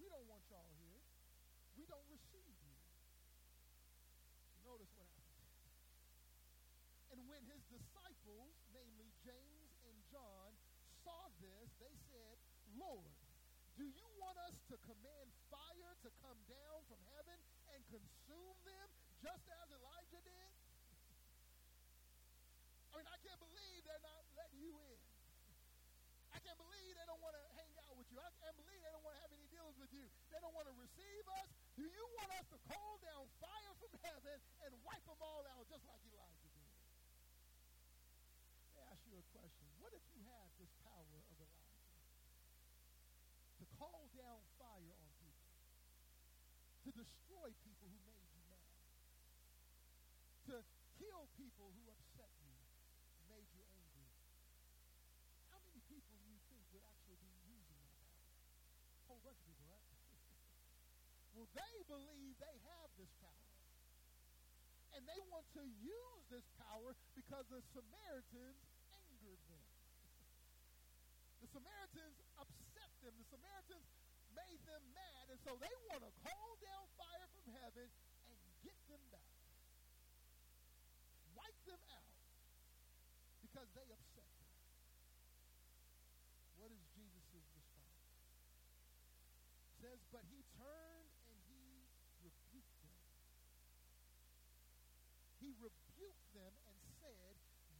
[0.00, 0.98] We don't want y'all here.
[1.76, 2.74] We don't receive you.
[4.64, 5.54] Notice what happened.
[7.12, 10.50] And when his disciples, namely James and John,
[11.06, 12.36] saw this, they said,
[12.74, 13.14] Lord,
[13.78, 17.38] do you want us to command fire to come down from heaven
[17.70, 18.86] and consume them
[19.22, 20.50] just as Elijah did?
[22.90, 24.98] I mean, I can't believe they're not letting you in.
[26.30, 28.18] I can't believe they don't want to hang out with you.
[28.18, 30.06] I can't believe they don't want to have any dealings with you.
[30.30, 31.48] They don't want to receive us.
[31.74, 35.66] Do you want us to call down fire from heaven and wipe them all out
[35.70, 36.70] just like Elijah did?
[38.70, 39.66] Let me ask you a question.
[39.82, 41.78] What if you had this power of Elijah?
[43.58, 45.50] To call down fire on people.
[46.86, 48.76] To destroy people who made you mad.
[50.52, 50.56] To
[51.00, 52.52] kill people who upset you,
[53.24, 54.12] made you angry.
[55.48, 58.28] How many people do you think would actually be using that power?
[59.00, 59.88] A whole bunch of people, right?
[61.32, 63.48] well, they believe they have this power.
[64.92, 68.60] And they want to use this power because the Samaritans
[68.92, 69.64] angered them.
[71.40, 73.14] the Samaritans upset them.
[73.16, 73.86] The Samaritans
[74.34, 75.24] made them mad.
[75.30, 77.88] And so they want to call down fire from heaven
[78.28, 79.34] and get them back.
[81.34, 82.10] Wipe them out
[83.40, 84.50] because they upset them.
[86.60, 87.96] What is Jesus' response?
[89.70, 91.88] It says, but he turned and he
[92.20, 93.00] rebuked them.
[95.40, 97.32] He rebuked them and said,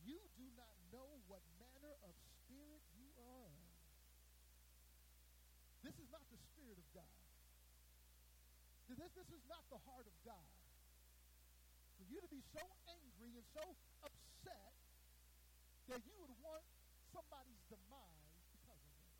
[0.08, 3.70] You do not know what manner of spirit you are of.
[5.84, 7.20] This is not the spirit of God.
[8.98, 10.50] This, this is not the heart of God.
[12.00, 13.64] For you to be so angry and so
[14.02, 14.72] upset
[15.90, 16.64] that you would want
[17.10, 19.10] somebody's demise because of it.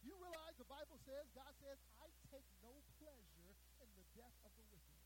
[0.00, 3.52] You realize the Bible says, God says, I take no pleasure
[3.84, 5.00] in the death of the wicked.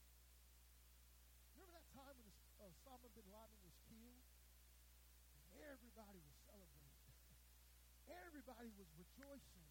[1.58, 2.30] Remember that time when
[2.62, 4.22] uh, Osama bin Laden was killed?
[5.58, 7.02] Everybody was celebrating.
[8.26, 9.68] Everybody was rejoicing.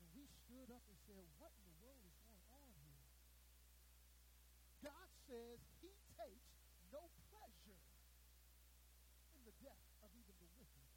[0.00, 3.04] And we stood up and said, what in the world is going on here?
[4.84, 6.50] God says he takes
[6.90, 7.78] no pleasure
[9.38, 10.90] in the death of even the wicked.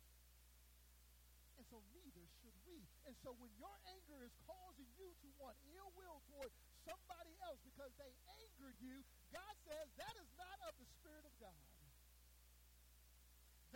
[1.62, 2.82] And so neither should we.
[3.06, 6.50] And so when your anger is causing you to want ill will toward
[6.82, 8.10] somebody else because they
[8.42, 11.66] angered you, God says that is not of the Spirit of God.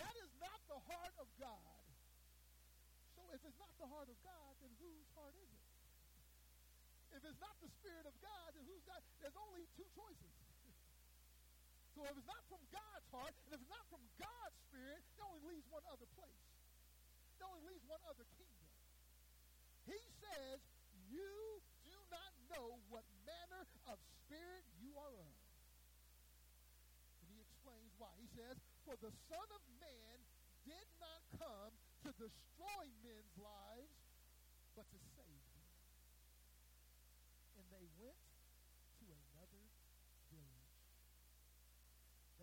[0.02, 1.86] That is not the heart of God.
[3.14, 5.66] So if it's not the heart of God, then whose heart is it?
[7.14, 9.02] If it's not the Spirit of God, then who's God?
[9.22, 10.47] There's only two choices.
[11.98, 15.18] So if it's not from God's heart, and if it's not from God's spirit, it
[15.18, 16.46] only leaves one other place.
[17.34, 18.70] It only leaves one other kingdom.
[19.90, 20.62] He says,
[21.10, 21.58] You
[21.90, 25.34] do not know what manner of spirit you are of.
[27.26, 28.14] And he explains why.
[28.22, 30.22] He says, For the Son of Man
[30.70, 31.74] did not come
[32.06, 33.98] to destroy men's lives,
[34.78, 35.66] but to save them.
[37.58, 38.22] And they went
[39.02, 39.66] to another
[40.30, 40.78] village.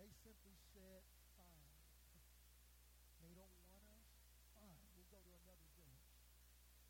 [0.05, 1.01] They simply said,
[1.33, 1.73] Fine.
[3.25, 4.05] They don't want us?
[4.53, 4.85] Fine.
[4.93, 6.05] We'll go to another village.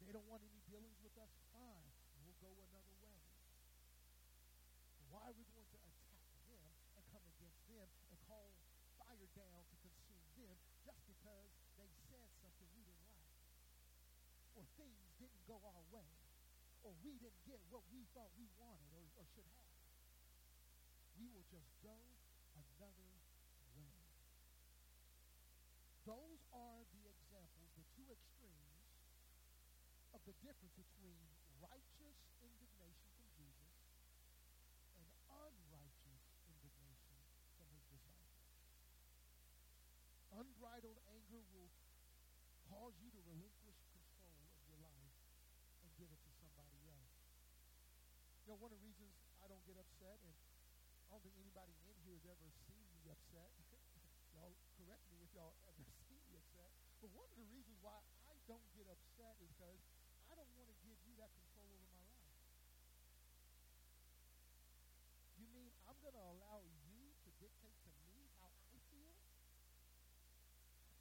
[0.03, 1.31] They don't want any dealings with us?
[1.55, 1.95] Fine.
[2.27, 3.23] We'll go another way.
[5.07, 6.67] Why are we going to attack them
[6.99, 8.51] and come against them and call
[8.99, 13.39] fire down to consume them just because they said something we didn't like?
[14.59, 16.19] Or things didn't go our way?
[16.83, 19.71] Or we didn't get what we thought we wanted or, or should have?
[21.15, 21.95] We will just go
[22.85, 23.25] another way.
[26.05, 28.85] Those are the examples, the two extremes
[30.13, 31.17] of the difference between
[31.57, 33.73] righteous indignation from Jesus
[35.01, 37.17] and unrighteous indignation
[37.57, 38.53] from his disciples.
[40.29, 41.73] Unbridled anger will
[42.69, 45.17] cause you to relinquish control of your life
[45.81, 47.17] and give it to somebody else.
[48.45, 49.09] You know, one of the reasons
[49.41, 50.37] I don't get upset, and
[51.15, 53.47] don't think anybody in here has ever seen me upset.
[54.35, 55.79] y'all correct me if y'all ever
[56.11, 56.75] seen me upset.
[56.99, 57.95] But one of the reasons why
[58.27, 59.79] I don't get upset is because
[60.27, 62.51] I don't want to give you that control over my life.
[65.39, 69.15] You mean I'm going to allow you to dictate to me how I feel?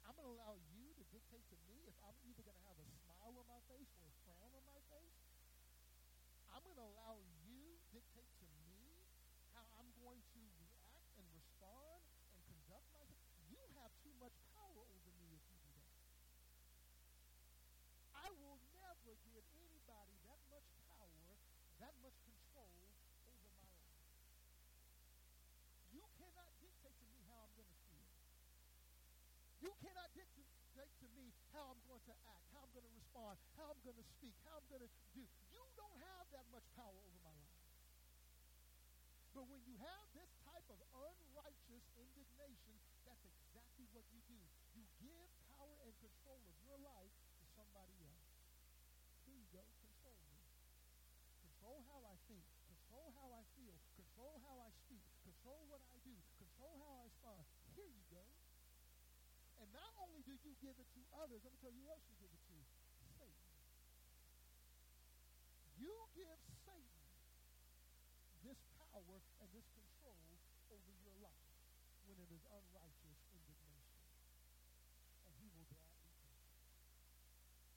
[0.07, 2.79] I'm going to allow you to dictate to me if I'm either going to have
[2.79, 5.19] a smile on my face or a frown on my face?
[6.55, 8.95] I'm going to allow you dictate to me
[9.55, 12.03] how I'm going to react and respond
[12.35, 13.39] and conduct myself.
[13.47, 15.95] You have too much power over me if you do that.
[18.11, 18.59] I will
[19.15, 21.39] never give anybody that much power,
[21.79, 22.67] that much control
[23.31, 23.71] over my life.
[25.95, 28.11] You cannot dictate to me how I'm going to feel.
[29.63, 33.39] You cannot dictate to me how I'm going to act, how I'm going to respond,
[33.55, 35.23] how I'm going to speak, how I'm going to do.
[35.55, 37.55] You don't have that much power over my life.
[39.31, 42.75] But when you have this type of unrighteous indignation,
[43.07, 44.39] that's exactly what you do.
[44.75, 48.35] You give power and control of your life to somebody else.
[49.27, 49.63] Here you go.
[49.81, 50.39] Control me.
[51.65, 52.45] Control how I think.
[52.69, 53.73] Control how I feel.
[53.97, 55.01] Control how I speak.
[55.25, 56.13] Control what I do.
[56.37, 57.41] Control how I respond.
[57.73, 58.21] Here you go.
[59.57, 62.05] And not only do you give it to others, let me tell you who else
[62.05, 62.57] you give it to.
[63.17, 63.49] Satan.
[65.81, 66.37] You give
[66.69, 66.85] Satan
[68.45, 70.37] this power and this control
[70.69, 71.49] over your life
[72.05, 74.05] when it is unrighteous indignation.
[75.25, 76.61] And he will gladly take it.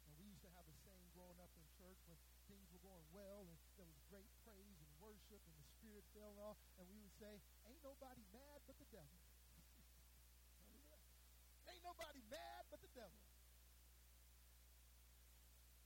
[0.05, 2.21] Now, we used to have a saying growing up in church when
[2.53, 6.35] things were going well and there was great praise and worship and the Spirit fell
[6.43, 7.39] off, and we would say,
[7.71, 9.23] Ain't nobody mad but the devil.
[11.71, 13.23] Ain't nobody mad but the devil.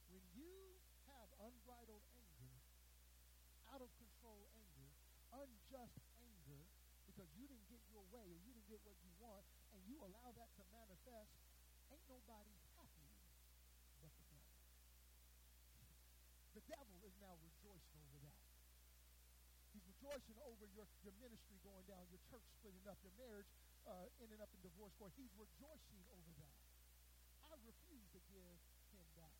[0.09, 2.57] When you have unbridled anger,
[3.68, 4.88] out of control anger,
[5.36, 6.64] unjust anger,
[7.05, 9.45] because you didn't get your way or you didn't get what you want,
[9.76, 11.36] and you allow that to manifest,
[11.93, 13.12] ain't nobody happy
[14.01, 14.53] but the devil.
[16.53, 18.45] The devil is now rejoicing over that.
[19.72, 23.46] He's rejoicing over your, your ministry going down, your church splitting up, your marriage
[23.86, 25.14] uh, ending up in divorce court.
[25.14, 26.59] He's rejoicing over that.
[27.46, 28.59] I refuse to give
[28.90, 29.30] him that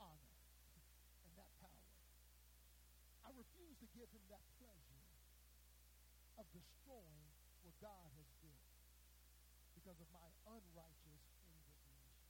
[0.00, 0.40] honor
[1.28, 1.84] and that power.
[3.28, 5.04] I refuse to give him that pleasure
[6.40, 7.28] of destroying
[7.60, 8.64] what God has built
[9.76, 12.24] because of my unrighteous indignation.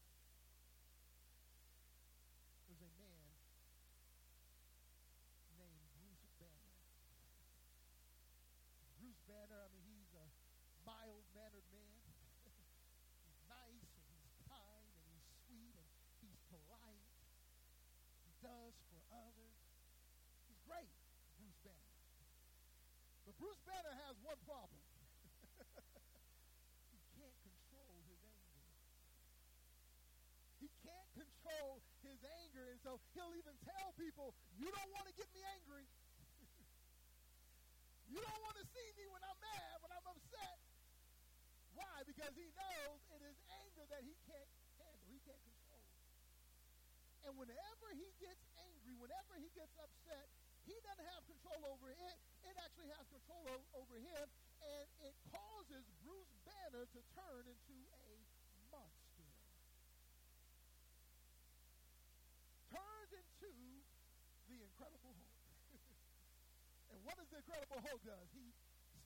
[2.66, 3.34] There's a man
[5.58, 6.74] named Bruce Banner.
[8.98, 10.26] Bruce Banner, I mean, he's a
[10.82, 12.02] mild-mannered man.
[13.22, 15.86] he's nice and he's kind and he's sweet and
[16.22, 17.06] he's polite.
[18.26, 18.32] He
[20.50, 20.90] He's great,
[21.38, 21.90] Bruce Banner.
[23.24, 24.82] But Bruce Banner has one problem.
[26.90, 28.58] he can't control his anger.
[30.58, 35.14] He can't control his anger, and so he'll even tell people, you don't want to
[35.14, 35.86] get me angry.
[38.12, 40.58] you don't want to see me when I'm mad, when I'm upset.
[41.74, 42.02] Why?
[42.06, 45.86] Because he knows it is anger that he can't handle, he can't control.
[47.24, 48.43] And whenever he gets
[49.00, 50.28] whenever he gets upset,
[50.64, 52.16] he doesn't have control over it.
[52.44, 54.26] It actually has control o- over him.
[54.64, 58.06] and it causes Bruce Banner to turn into a
[58.72, 59.28] monster.
[62.72, 63.52] Turns into
[64.48, 65.36] the Incredible Hulk.
[66.90, 68.28] and what does the Incredible Hulk does?
[68.32, 68.52] He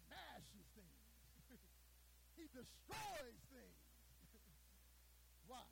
[0.06, 1.02] smashes things.
[2.38, 3.82] he destroys things.
[5.50, 5.66] Why?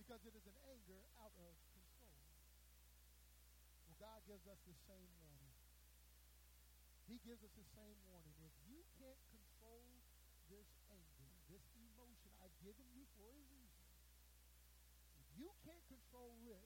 [0.00, 2.24] Because it is an anger out of control.
[3.84, 5.58] Well, God gives us the same warning.
[7.10, 8.30] He gives us the same warning.
[8.46, 9.90] If you can't control
[10.46, 13.90] this anger, this emotion I've given you for a reason,
[15.18, 16.62] if you can't control it,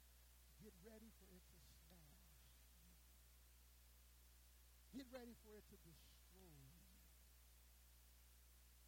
[0.61, 1.57] get ready for it to
[1.89, 2.21] smash.
[4.93, 6.53] Get ready for it to destroy.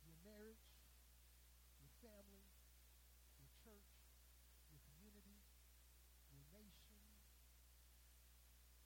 [0.04, 0.68] Your marriage,
[1.80, 2.44] your family,
[3.40, 3.88] your church,
[4.68, 5.40] your community,
[6.28, 7.00] your nation.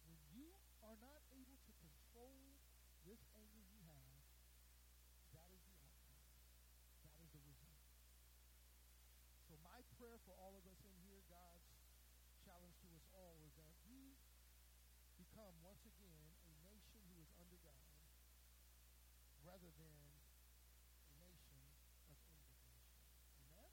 [0.06, 0.50] When you
[0.82, 2.34] are not able to control
[3.06, 4.16] this anger you have,
[5.36, 6.24] that is the outcome.
[7.06, 7.84] That is the result.
[9.46, 11.68] So my prayer for all of us in here, God's
[12.42, 14.18] challenge to us all, is that we
[15.20, 17.86] become once again a nation who is under God
[19.46, 19.94] rather than
[21.06, 21.60] a nation
[22.10, 22.74] of indignation.
[23.46, 23.70] Amen?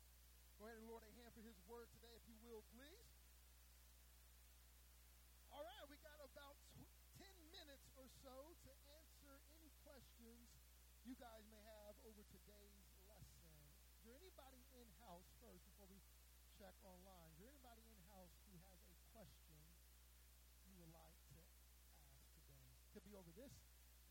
[0.61, 3.09] Go ahead and Lord a hand for his word today, if you will, please.
[5.53, 6.85] All right, we got about tw-
[7.17, 10.45] 10 minutes or so to answer any questions
[11.07, 13.47] you guys may have over today's lesson.
[13.95, 16.03] Is there anybody in house first before we
[16.59, 17.31] check online?
[17.31, 19.55] Is there anybody in house who has a question
[20.67, 21.39] you would like to
[22.03, 22.75] ask today?
[22.91, 23.55] Could be over this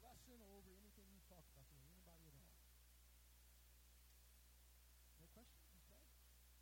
[0.01, 1.84] lesson or over anything we talked about today.
[1.84, 2.49] Anybody at all?
[5.20, 5.68] No questions?
[5.68, 6.01] Okay.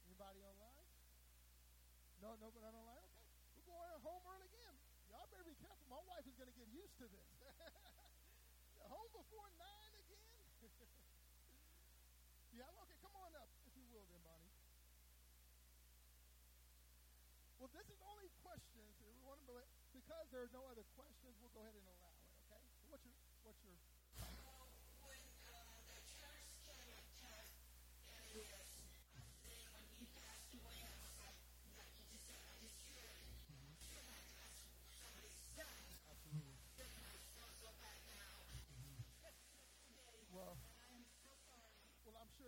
[0.03, 0.91] Anybody online?
[2.19, 3.07] No, no, not online?
[3.07, 3.23] Okay.
[3.55, 4.75] We're going home early again.
[5.15, 5.87] Y'all better be careful.
[5.87, 7.31] My wife is going to get used to this.
[8.95, 9.84] home before nine again?
[12.55, 14.53] Yeah, okay, come on up, if you will, then, Bonnie.
[17.59, 18.95] Well, this is only questions.
[19.03, 19.59] We want to,
[19.91, 22.63] because there are no other questions, we'll go ahead and allow it, okay?
[22.91, 23.75] What's your, what's your,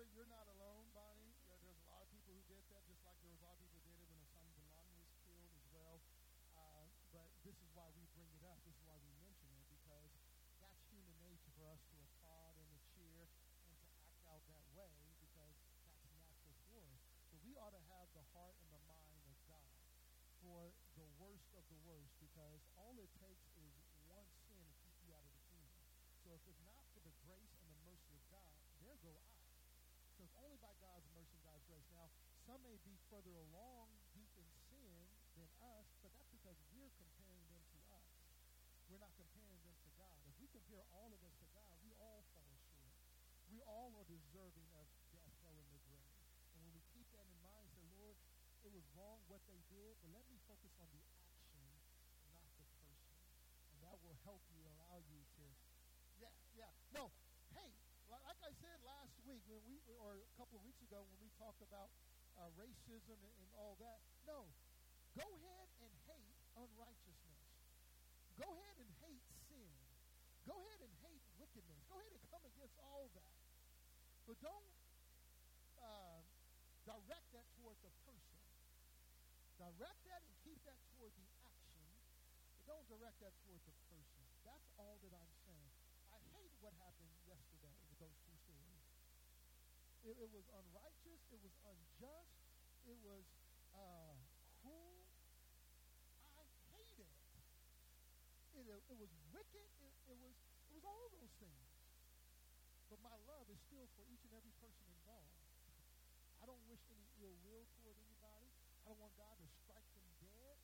[0.07, 1.35] I'm you're not alone, Bonnie.
[1.51, 3.59] Yeah, there's a lot of people who did that, just like there was a lot
[3.59, 5.99] of people who did it when Osama bin Laden was killed as well.
[6.55, 8.63] Uh, but this is why we bring it up.
[8.63, 10.15] This is why we mention it because
[10.63, 13.27] that's human nature for us to applaud and to cheer
[13.67, 13.87] and to
[14.31, 17.03] act out that way because that's natural for us.
[17.35, 19.75] But we ought to have the heart and the mind of God
[20.39, 23.75] for the worst of the worst because all it takes is
[24.07, 25.83] one sin to keep you out of the kingdom.
[26.23, 29.36] So if it's not for the grace and the mercy of God, there go I.
[30.17, 31.85] So it's only by God's mercy and God's grace.
[31.93, 32.09] Now,
[32.49, 34.97] some may be further along deep in sin
[35.37, 38.09] than us, but that's because we're comparing them to us.
[38.89, 40.25] We're not comparing them to God.
[40.25, 42.97] If we compare all of us to God, we all fall short.
[43.53, 46.17] We all are deserving of death, hell, and the grave.
[46.57, 48.17] And when we keep that in mind, say, Lord,
[48.64, 51.61] it was wrong what they did, but let me focus on the action,
[52.33, 53.21] not the person.
[53.69, 55.45] And that will help you, allow you to,
[56.17, 56.73] yeah, yeah.
[56.97, 57.12] No,
[58.47, 61.59] I said last week when we, or a couple of weeks ago when we talked
[61.66, 61.90] about
[62.38, 64.47] uh, racism and, and all that, no,
[65.18, 67.42] go ahead and hate unrighteousness.
[68.38, 69.66] Go ahead and hate sin.
[70.47, 71.82] Go ahead and hate wickedness.
[71.90, 73.34] Go ahead and come against all that.
[74.30, 74.70] But don't
[75.82, 76.22] uh,
[76.86, 78.38] direct that toward the person.
[79.59, 81.99] Direct that and keep that toward the action, but
[82.62, 84.22] don't direct that toward the person.
[84.47, 85.70] That's all that I'm saying.
[86.14, 88.84] I hate what happened yesterday with those two stories.
[90.07, 91.19] It, it was unrighteous.
[91.35, 92.39] It was unjust.
[92.87, 93.27] It was
[93.75, 94.15] uh,
[94.63, 95.03] cruel.
[96.23, 97.11] I hate it.
[98.55, 99.67] It, it, it was wicked.
[99.83, 100.39] It, it was
[100.71, 101.67] it was all those things.
[102.87, 105.43] But my love is still for each and every person involved.
[106.39, 108.55] I don't wish any ill will toward anybody.
[108.87, 110.55] I don't want God to strike them dead.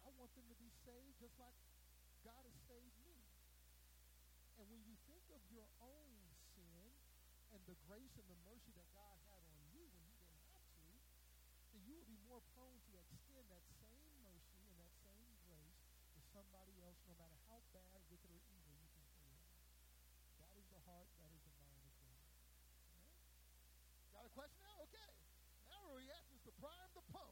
[0.00, 1.52] I want them to be saved just like
[2.24, 3.28] God has saved me.
[4.56, 6.31] And when you think of your own
[7.52, 10.64] and the grace and the mercy that God had on you when you didn't have
[10.80, 10.88] to,
[11.76, 15.76] then you will be more prone to extend that same mercy and that same grace
[16.16, 19.36] to somebody else, no matter how bad, wicked, or evil you can feel.
[20.40, 22.24] That is the heart, that is the mind of God.
[22.96, 23.36] Amen?
[24.16, 24.80] Got a question now?
[24.88, 25.12] Okay.
[25.68, 27.31] Now we at is to prime the pump,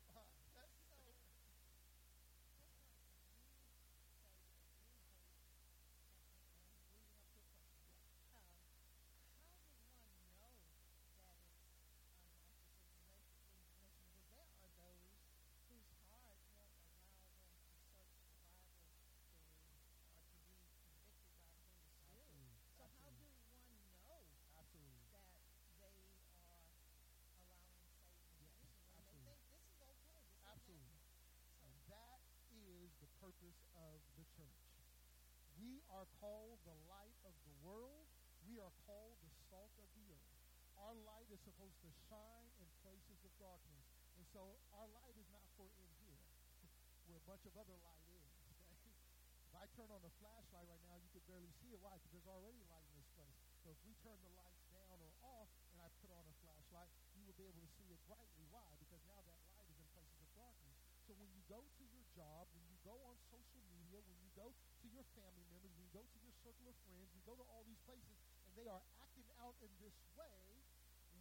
[35.61, 38.09] We are called the light of the world.
[38.49, 40.33] We are called the salt of the earth.
[40.81, 43.85] Our light is supposed to shine in places of darkness.
[44.17, 46.17] And so our light is not for in here,
[47.05, 48.33] where a bunch of other light is.
[48.73, 48.97] Okay?
[49.45, 51.81] If I turn on the flashlight right now, you could barely see it.
[51.85, 51.93] Why?
[52.01, 53.37] Because there's already light in this place.
[53.61, 56.89] So if we turn the lights down or off and I put on a flashlight,
[57.13, 58.49] you will be able to see it brightly.
[58.49, 58.65] Why?
[58.81, 60.73] Because now that light is in places of darkness.
[61.05, 64.33] So when you go to your job, when you go on social media, when you
[64.33, 64.57] go
[64.95, 67.81] your family members, you go to your circle of friends, you go to all these
[67.87, 70.61] places, and they are acting out in this way,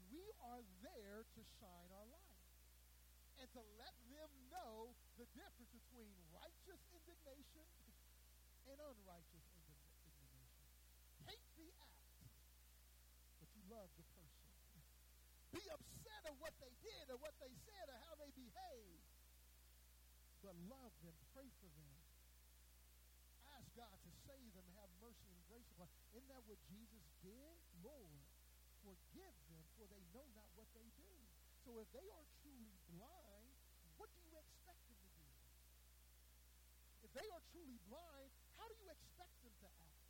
[0.10, 2.40] we are there to shine our light
[3.40, 7.66] and to let them know the difference between righteous indignation
[8.68, 10.18] and unrighteous indignation.
[11.30, 12.26] Hate the act,
[13.40, 14.50] but you love the person.
[15.56, 19.08] Be upset at what they did or what they said or how they behaved,
[20.44, 22.09] but love them, pray for them.
[24.40, 26.00] Save them, have mercy and grace upon them.
[26.16, 27.60] Isn't that what Jesus did?
[27.84, 28.24] Lord,
[28.80, 31.12] forgive them, for they know not what they do.
[31.68, 33.52] So if they are truly blind,
[34.00, 35.28] what do you expect them to do?
[37.04, 40.08] If they are truly blind, how do you expect them to act?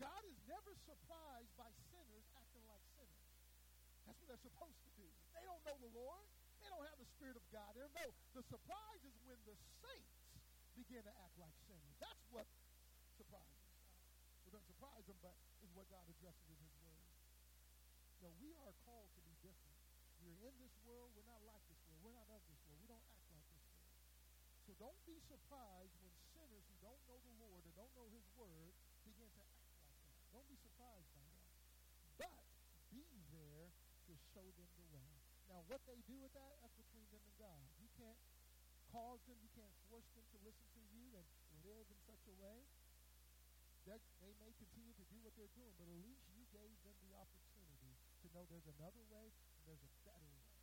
[0.00, 3.28] God is never surprised by sinners acting like sinners.
[4.08, 5.04] That's what they're supposed to do.
[5.36, 6.24] They don't know the Lord.
[6.64, 7.92] They don't have the Spirit of God there.
[7.92, 9.52] No, the surprise is when the
[9.84, 10.16] saints
[10.72, 11.92] begin to act like sinners.
[12.00, 12.48] That's what
[13.16, 13.84] surprises God.
[14.44, 15.32] Well, doesn't surprise them, but
[15.64, 17.00] is what God addresses in his word.
[18.20, 19.72] No, we are called to be different.
[20.20, 21.16] We're in this world.
[21.16, 22.04] We're not like this world.
[22.04, 22.76] We're not of this world.
[22.84, 23.88] We don't act like this world.
[24.68, 28.28] So don't be surprised when sinners who don't know the Lord or don't know his
[28.36, 28.76] word
[29.08, 30.12] begin to act like that.
[30.36, 31.48] Don't be surprised by that.
[32.20, 32.44] But
[32.92, 35.08] be there to show them the way.
[35.48, 37.64] Now, what they do with that, that's between them and God.
[37.80, 38.20] You can't
[38.92, 41.24] cause them, you can't force them to listen to you and
[41.64, 42.66] live in such a way.
[43.86, 44.02] They're,
[44.42, 47.94] may continue to do what they're doing, but at least you gave them the opportunity
[47.94, 50.58] to know there's another way and there's a better way.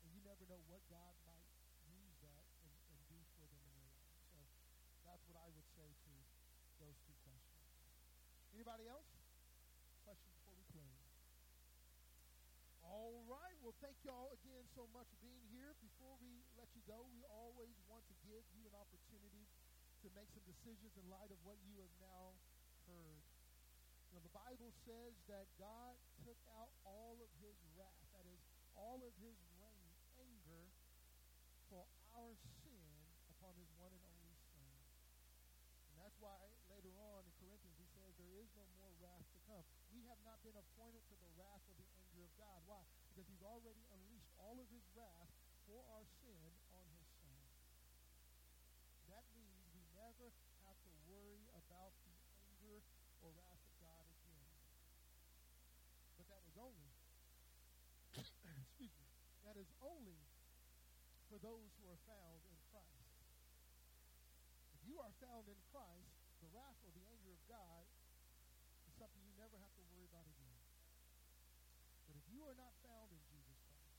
[0.00, 1.44] And you never know what God might
[1.84, 4.16] use that and, and do for them in their life.
[4.32, 4.40] So
[5.04, 6.12] that's what I would say to
[6.80, 7.68] those two questions.
[8.56, 9.12] Anybody else?
[10.08, 10.96] Questions before we close?
[12.80, 13.60] All right.
[13.60, 15.76] Well, thank y'all again so much for being here.
[15.84, 19.44] Before we let you go, we always want to give you an opportunity
[20.06, 22.38] to make some decisions in light of what you have now
[22.86, 23.26] heard.
[24.06, 28.38] You know, the Bible says that God took out all of his wrath, that is,
[28.78, 29.90] all of his rain,
[30.22, 30.70] anger
[31.66, 31.82] for
[32.14, 32.86] our sin
[33.34, 34.78] upon his one and only Son.
[35.90, 36.38] And that's why
[36.70, 39.66] later on in Corinthians he says there is no more wrath to come.
[39.90, 42.62] We have not been appointed to the wrath or the anger of God.
[42.70, 42.86] Why?
[43.10, 45.34] Because he's already unleashed all of his wrath
[45.66, 47.42] for our sin on his Son.
[49.10, 50.30] That means we never
[50.66, 52.82] have to worry about the anger
[53.22, 54.44] or wrath of God again.
[56.18, 56.92] But that is only,
[58.12, 59.08] excuse me,
[59.56, 60.20] that is only
[61.32, 63.08] for those who are found in Christ.
[64.76, 66.12] If you are found in Christ,
[66.44, 67.88] the wrath or the anger of God
[68.84, 70.60] is something you never have to worry about again.
[72.04, 73.96] But if you are not found in Jesus Christ,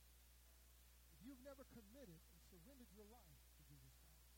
[1.18, 4.38] if you've never committed and surrendered your life to Jesus Christ,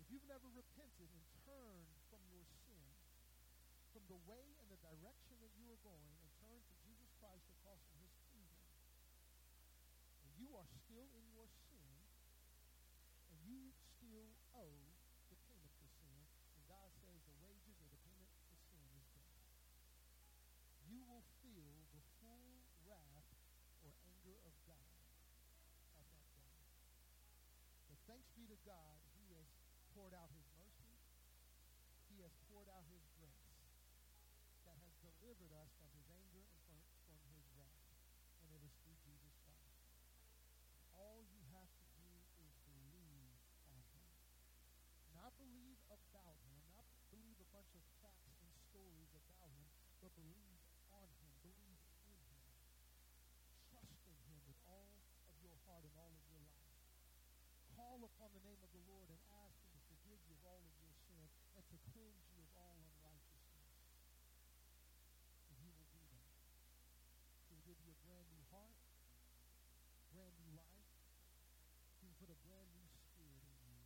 [0.00, 2.88] if you've never repented and turned from your sin,
[3.92, 7.44] from the way and the direction that you are going, and turned to Jesus Christ
[7.52, 8.64] across from his kingdom,
[10.24, 11.90] and you are still in your sin,
[13.28, 14.86] and you still owe
[15.28, 16.18] the payment for sin,
[16.54, 19.42] and God says the wages or the payment for sin is death,
[20.86, 23.28] you will feel the full wrath
[23.82, 24.94] or anger of God
[25.98, 26.54] at that day.
[27.90, 29.50] But thanks be to God, he has
[29.92, 30.94] poured out his mercy.
[32.08, 33.58] He has poured out his grace
[34.64, 36.78] that has delivered us from his anger and from,
[37.08, 37.82] from his wrath.
[38.42, 39.80] And it is through Jesus Christ.
[40.94, 42.10] All you have to do
[42.42, 43.38] is believe
[43.70, 44.06] on him.
[45.14, 49.66] Not believe about him, not believe a bunch of facts and stories about him,
[50.02, 50.60] but believe
[50.92, 52.52] on him, believe in him.
[53.72, 54.92] Trust in him with all
[55.32, 56.76] of your heart and all of your life.
[57.72, 60.60] Call upon the name of the Lord and ask him to forgive you of all
[60.60, 61.24] of your sin
[61.56, 63.72] and to cleanse you of all unrighteousness.
[65.48, 66.36] And he will do that.
[67.48, 68.76] He will give you a brand new heart,
[70.12, 70.92] brand new life.
[72.02, 73.80] He will put a brand new spirit in you.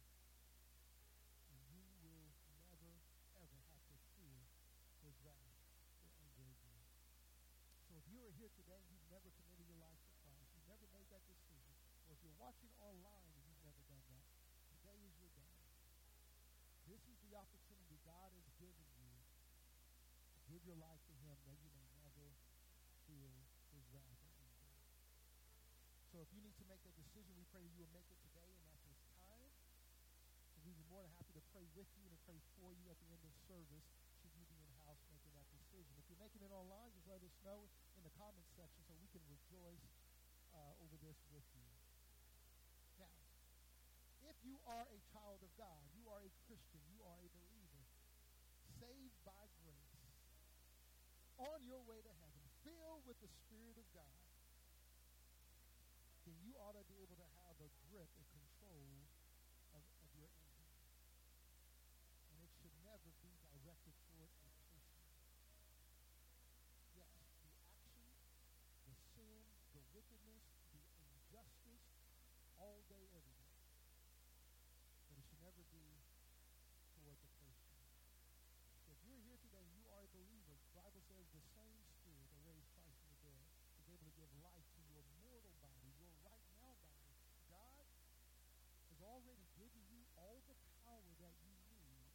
[1.54, 2.34] And you will
[2.66, 2.98] never,
[3.38, 4.42] ever have to fear
[5.06, 5.56] his wrath
[6.04, 6.84] or anger again.
[7.88, 10.70] So if you are here today and you've never committed your life to Christ, you've
[10.70, 11.74] never made that decision,
[12.06, 14.26] or if you're watching online and you've never done that,
[14.70, 15.56] today is your day.
[16.86, 19.18] This is the opportunity God God has given you,
[20.62, 22.38] give your life to him that you may never
[23.10, 23.34] feel
[23.74, 24.70] his wrath or anger.
[26.14, 28.22] So if you need to make that decision, we pray that you will make it
[28.22, 29.50] today and at this time.
[30.54, 32.86] And we'd be more than happy to pray with you and to pray for you
[32.94, 33.90] at the end of service
[34.22, 35.98] should you be in-house making that decision.
[35.98, 37.66] If you're making it online, just let us know
[37.98, 39.82] in the comments section so we can rejoice
[40.54, 41.66] uh, over this with you.
[43.02, 43.18] Now,
[44.30, 47.82] if you are a child of God, you are a Christian, you are a believer,
[48.78, 49.42] saved by
[51.42, 54.22] on your way to heaven, filled with the Spirit of God,
[56.22, 58.86] then you ought to be able to have a grip and control
[59.74, 60.70] of, of your anger.
[62.30, 64.78] And it should never be directed toward a person.
[66.94, 67.98] Yes, the action,
[68.86, 69.42] the sin,
[69.74, 71.82] the wickedness, the injustice,
[72.54, 73.58] all day, every day.
[75.10, 75.98] But it should never be
[76.94, 77.74] toward the person.
[78.86, 81.82] So if you're here today and you are a believer, the Bible says the same
[81.98, 83.42] Spirit that raised Christ from the dead
[83.82, 87.10] is able to give life to your mortal body, your right now body.
[87.50, 87.82] God
[88.90, 90.54] has already given you all the
[90.86, 92.06] power that you need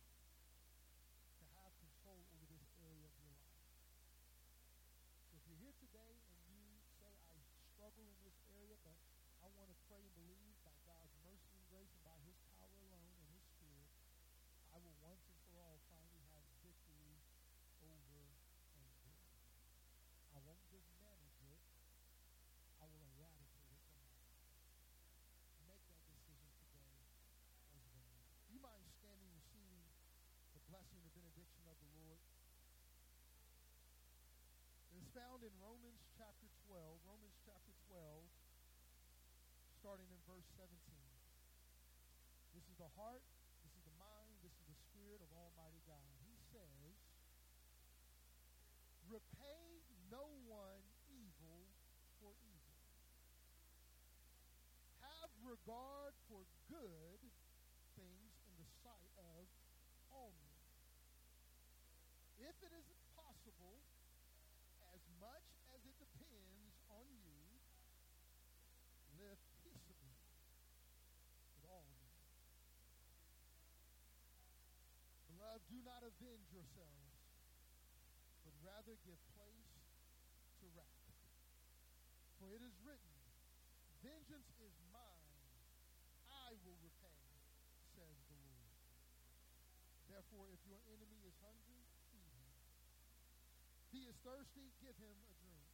[1.39, 3.75] to have control over this area of your life.
[5.27, 6.63] So if you're here today and you
[6.95, 7.35] say, I
[7.75, 8.95] struggle in this area, but
[9.43, 12.75] I want to pray and believe by God's mercy and grace and by his power
[12.83, 13.87] alone and his spirit,
[14.73, 17.15] I will once and for all finally have victory
[17.79, 18.27] over
[18.75, 19.07] anger.
[20.35, 21.61] I won't just manage it,
[22.81, 24.41] I will eradicate it from my life.
[25.69, 26.91] Make that decision today
[27.73, 28.11] as well.
[28.51, 29.85] You mind standing and receiving
[30.57, 32.19] the blessing and benediction of the Lord?
[34.91, 38.27] It is found in Romans chapter 12, Romans chapter 12,
[39.97, 40.77] starting in verse 17.
[42.53, 43.25] This is the heart,
[43.65, 46.05] this is the mind, this is the spirit of Almighty God.
[46.21, 46.93] He says,
[49.09, 49.81] Repay
[50.13, 51.65] no one evil
[52.21, 52.77] for evil.
[55.01, 57.21] Have regard for good
[57.97, 59.49] things in the sight of
[60.13, 60.61] all men.
[62.37, 62.85] If it is
[63.17, 63.81] possible,
[64.93, 67.57] as much as it depends on you,
[69.17, 70.13] live peaceably
[71.57, 72.13] with all men.
[75.33, 77.19] Beloved, do not avenge yourselves,
[78.47, 79.75] but rather give place
[80.63, 81.11] to wrath.
[82.39, 83.11] For it is written,
[83.99, 85.43] Vengeance is mine,
[86.31, 87.19] I will repay,
[87.91, 88.79] says the Lord.
[90.07, 92.55] Therefore, if your enemy is hungry, feed him.
[93.83, 95.67] If he is thirsty, give him a drink.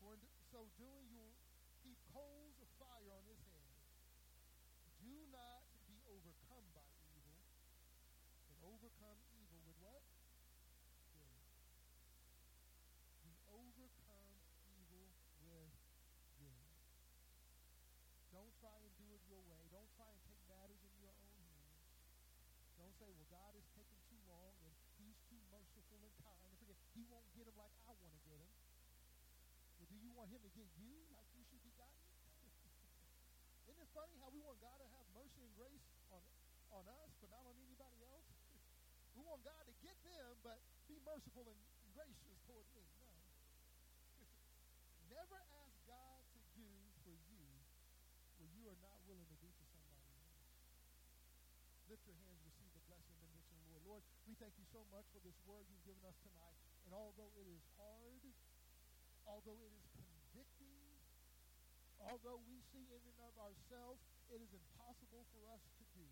[0.00, 1.36] For in so doing, you will
[1.84, 3.76] heap coals of fire on his head.
[5.04, 7.42] Do not be overcome by evil,
[8.48, 10.02] but overcome evil with what?
[11.14, 11.38] Good.
[13.22, 14.34] Be overcome
[14.66, 15.06] evil
[15.46, 15.70] with
[16.34, 16.66] good.
[18.34, 19.70] Don't try and do it your way.
[19.70, 21.78] Don't try and take matters in your own hands.
[22.74, 26.50] Don't say, well, God is taking too long and he's too merciful and kind.
[26.58, 28.50] Forget, he won't get him like I want to get him.
[29.78, 32.02] Well, do you want him to get you like you should be gotten?
[33.70, 36.26] Isn't it funny how we want God to have mercy and grace on,
[36.74, 37.71] on us, but not on else?
[39.22, 40.58] We want God to get them, but
[40.90, 41.54] be merciful and
[41.94, 42.82] gracious toward me.
[42.98, 43.06] No.
[45.14, 46.66] Never ask God to do
[47.06, 47.46] for you
[48.42, 50.42] what you are not willing to do for somebody else.
[51.86, 54.02] Lift your hands, receive the blessing and benediction of the Lord.
[54.02, 56.58] Lord, we thank you so much for this word you've given us tonight.
[56.82, 58.26] And although it is hard,
[59.22, 60.98] although it is convicting,
[62.02, 64.02] although we see in and of ourselves
[64.34, 66.10] it is impossible for us to do.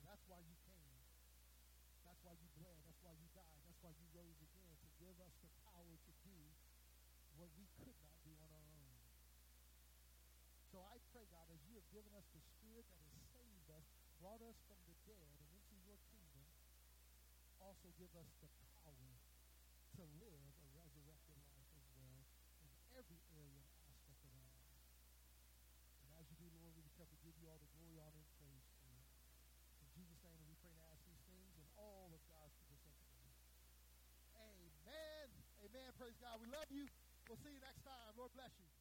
[0.00, 0.72] And that's why you came.
[2.12, 2.76] That's why you bled.
[2.84, 3.46] That's why you died.
[3.46, 6.38] That's why you rose again to give us the power to do
[7.34, 8.94] what we could not do on our own.
[10.70, 13.84] So I pray, God, as you have given us the Spirit that has saved us,
[14.22, 16.46] brought us from the dead and into your kingdom,
[17.60, 18.48] also give us the
[18.86, 19.12] power
[19.98, 22.22] to live a resurrected life as well
[22.62, 24.88] in every area and aspect of our lives.
[26.06, 28.30] And as you do, Lord, we careful to give you all the glory, honor, and
[28.38, 29.10] praise for it.
[29.82, 32.94] In Jesus' name, we pray and ask these things, and all of God's people say
[32.94, 33.34] together.
[34.38, 35.28] Amen.
[35.66, 36.01] Amen.
[36.12, 36.40] Praise God.
[36.44, 36.84] We love you.
[37.28, 38.12] We'll see you next time.
[38.18, 38.71] Lord bless you.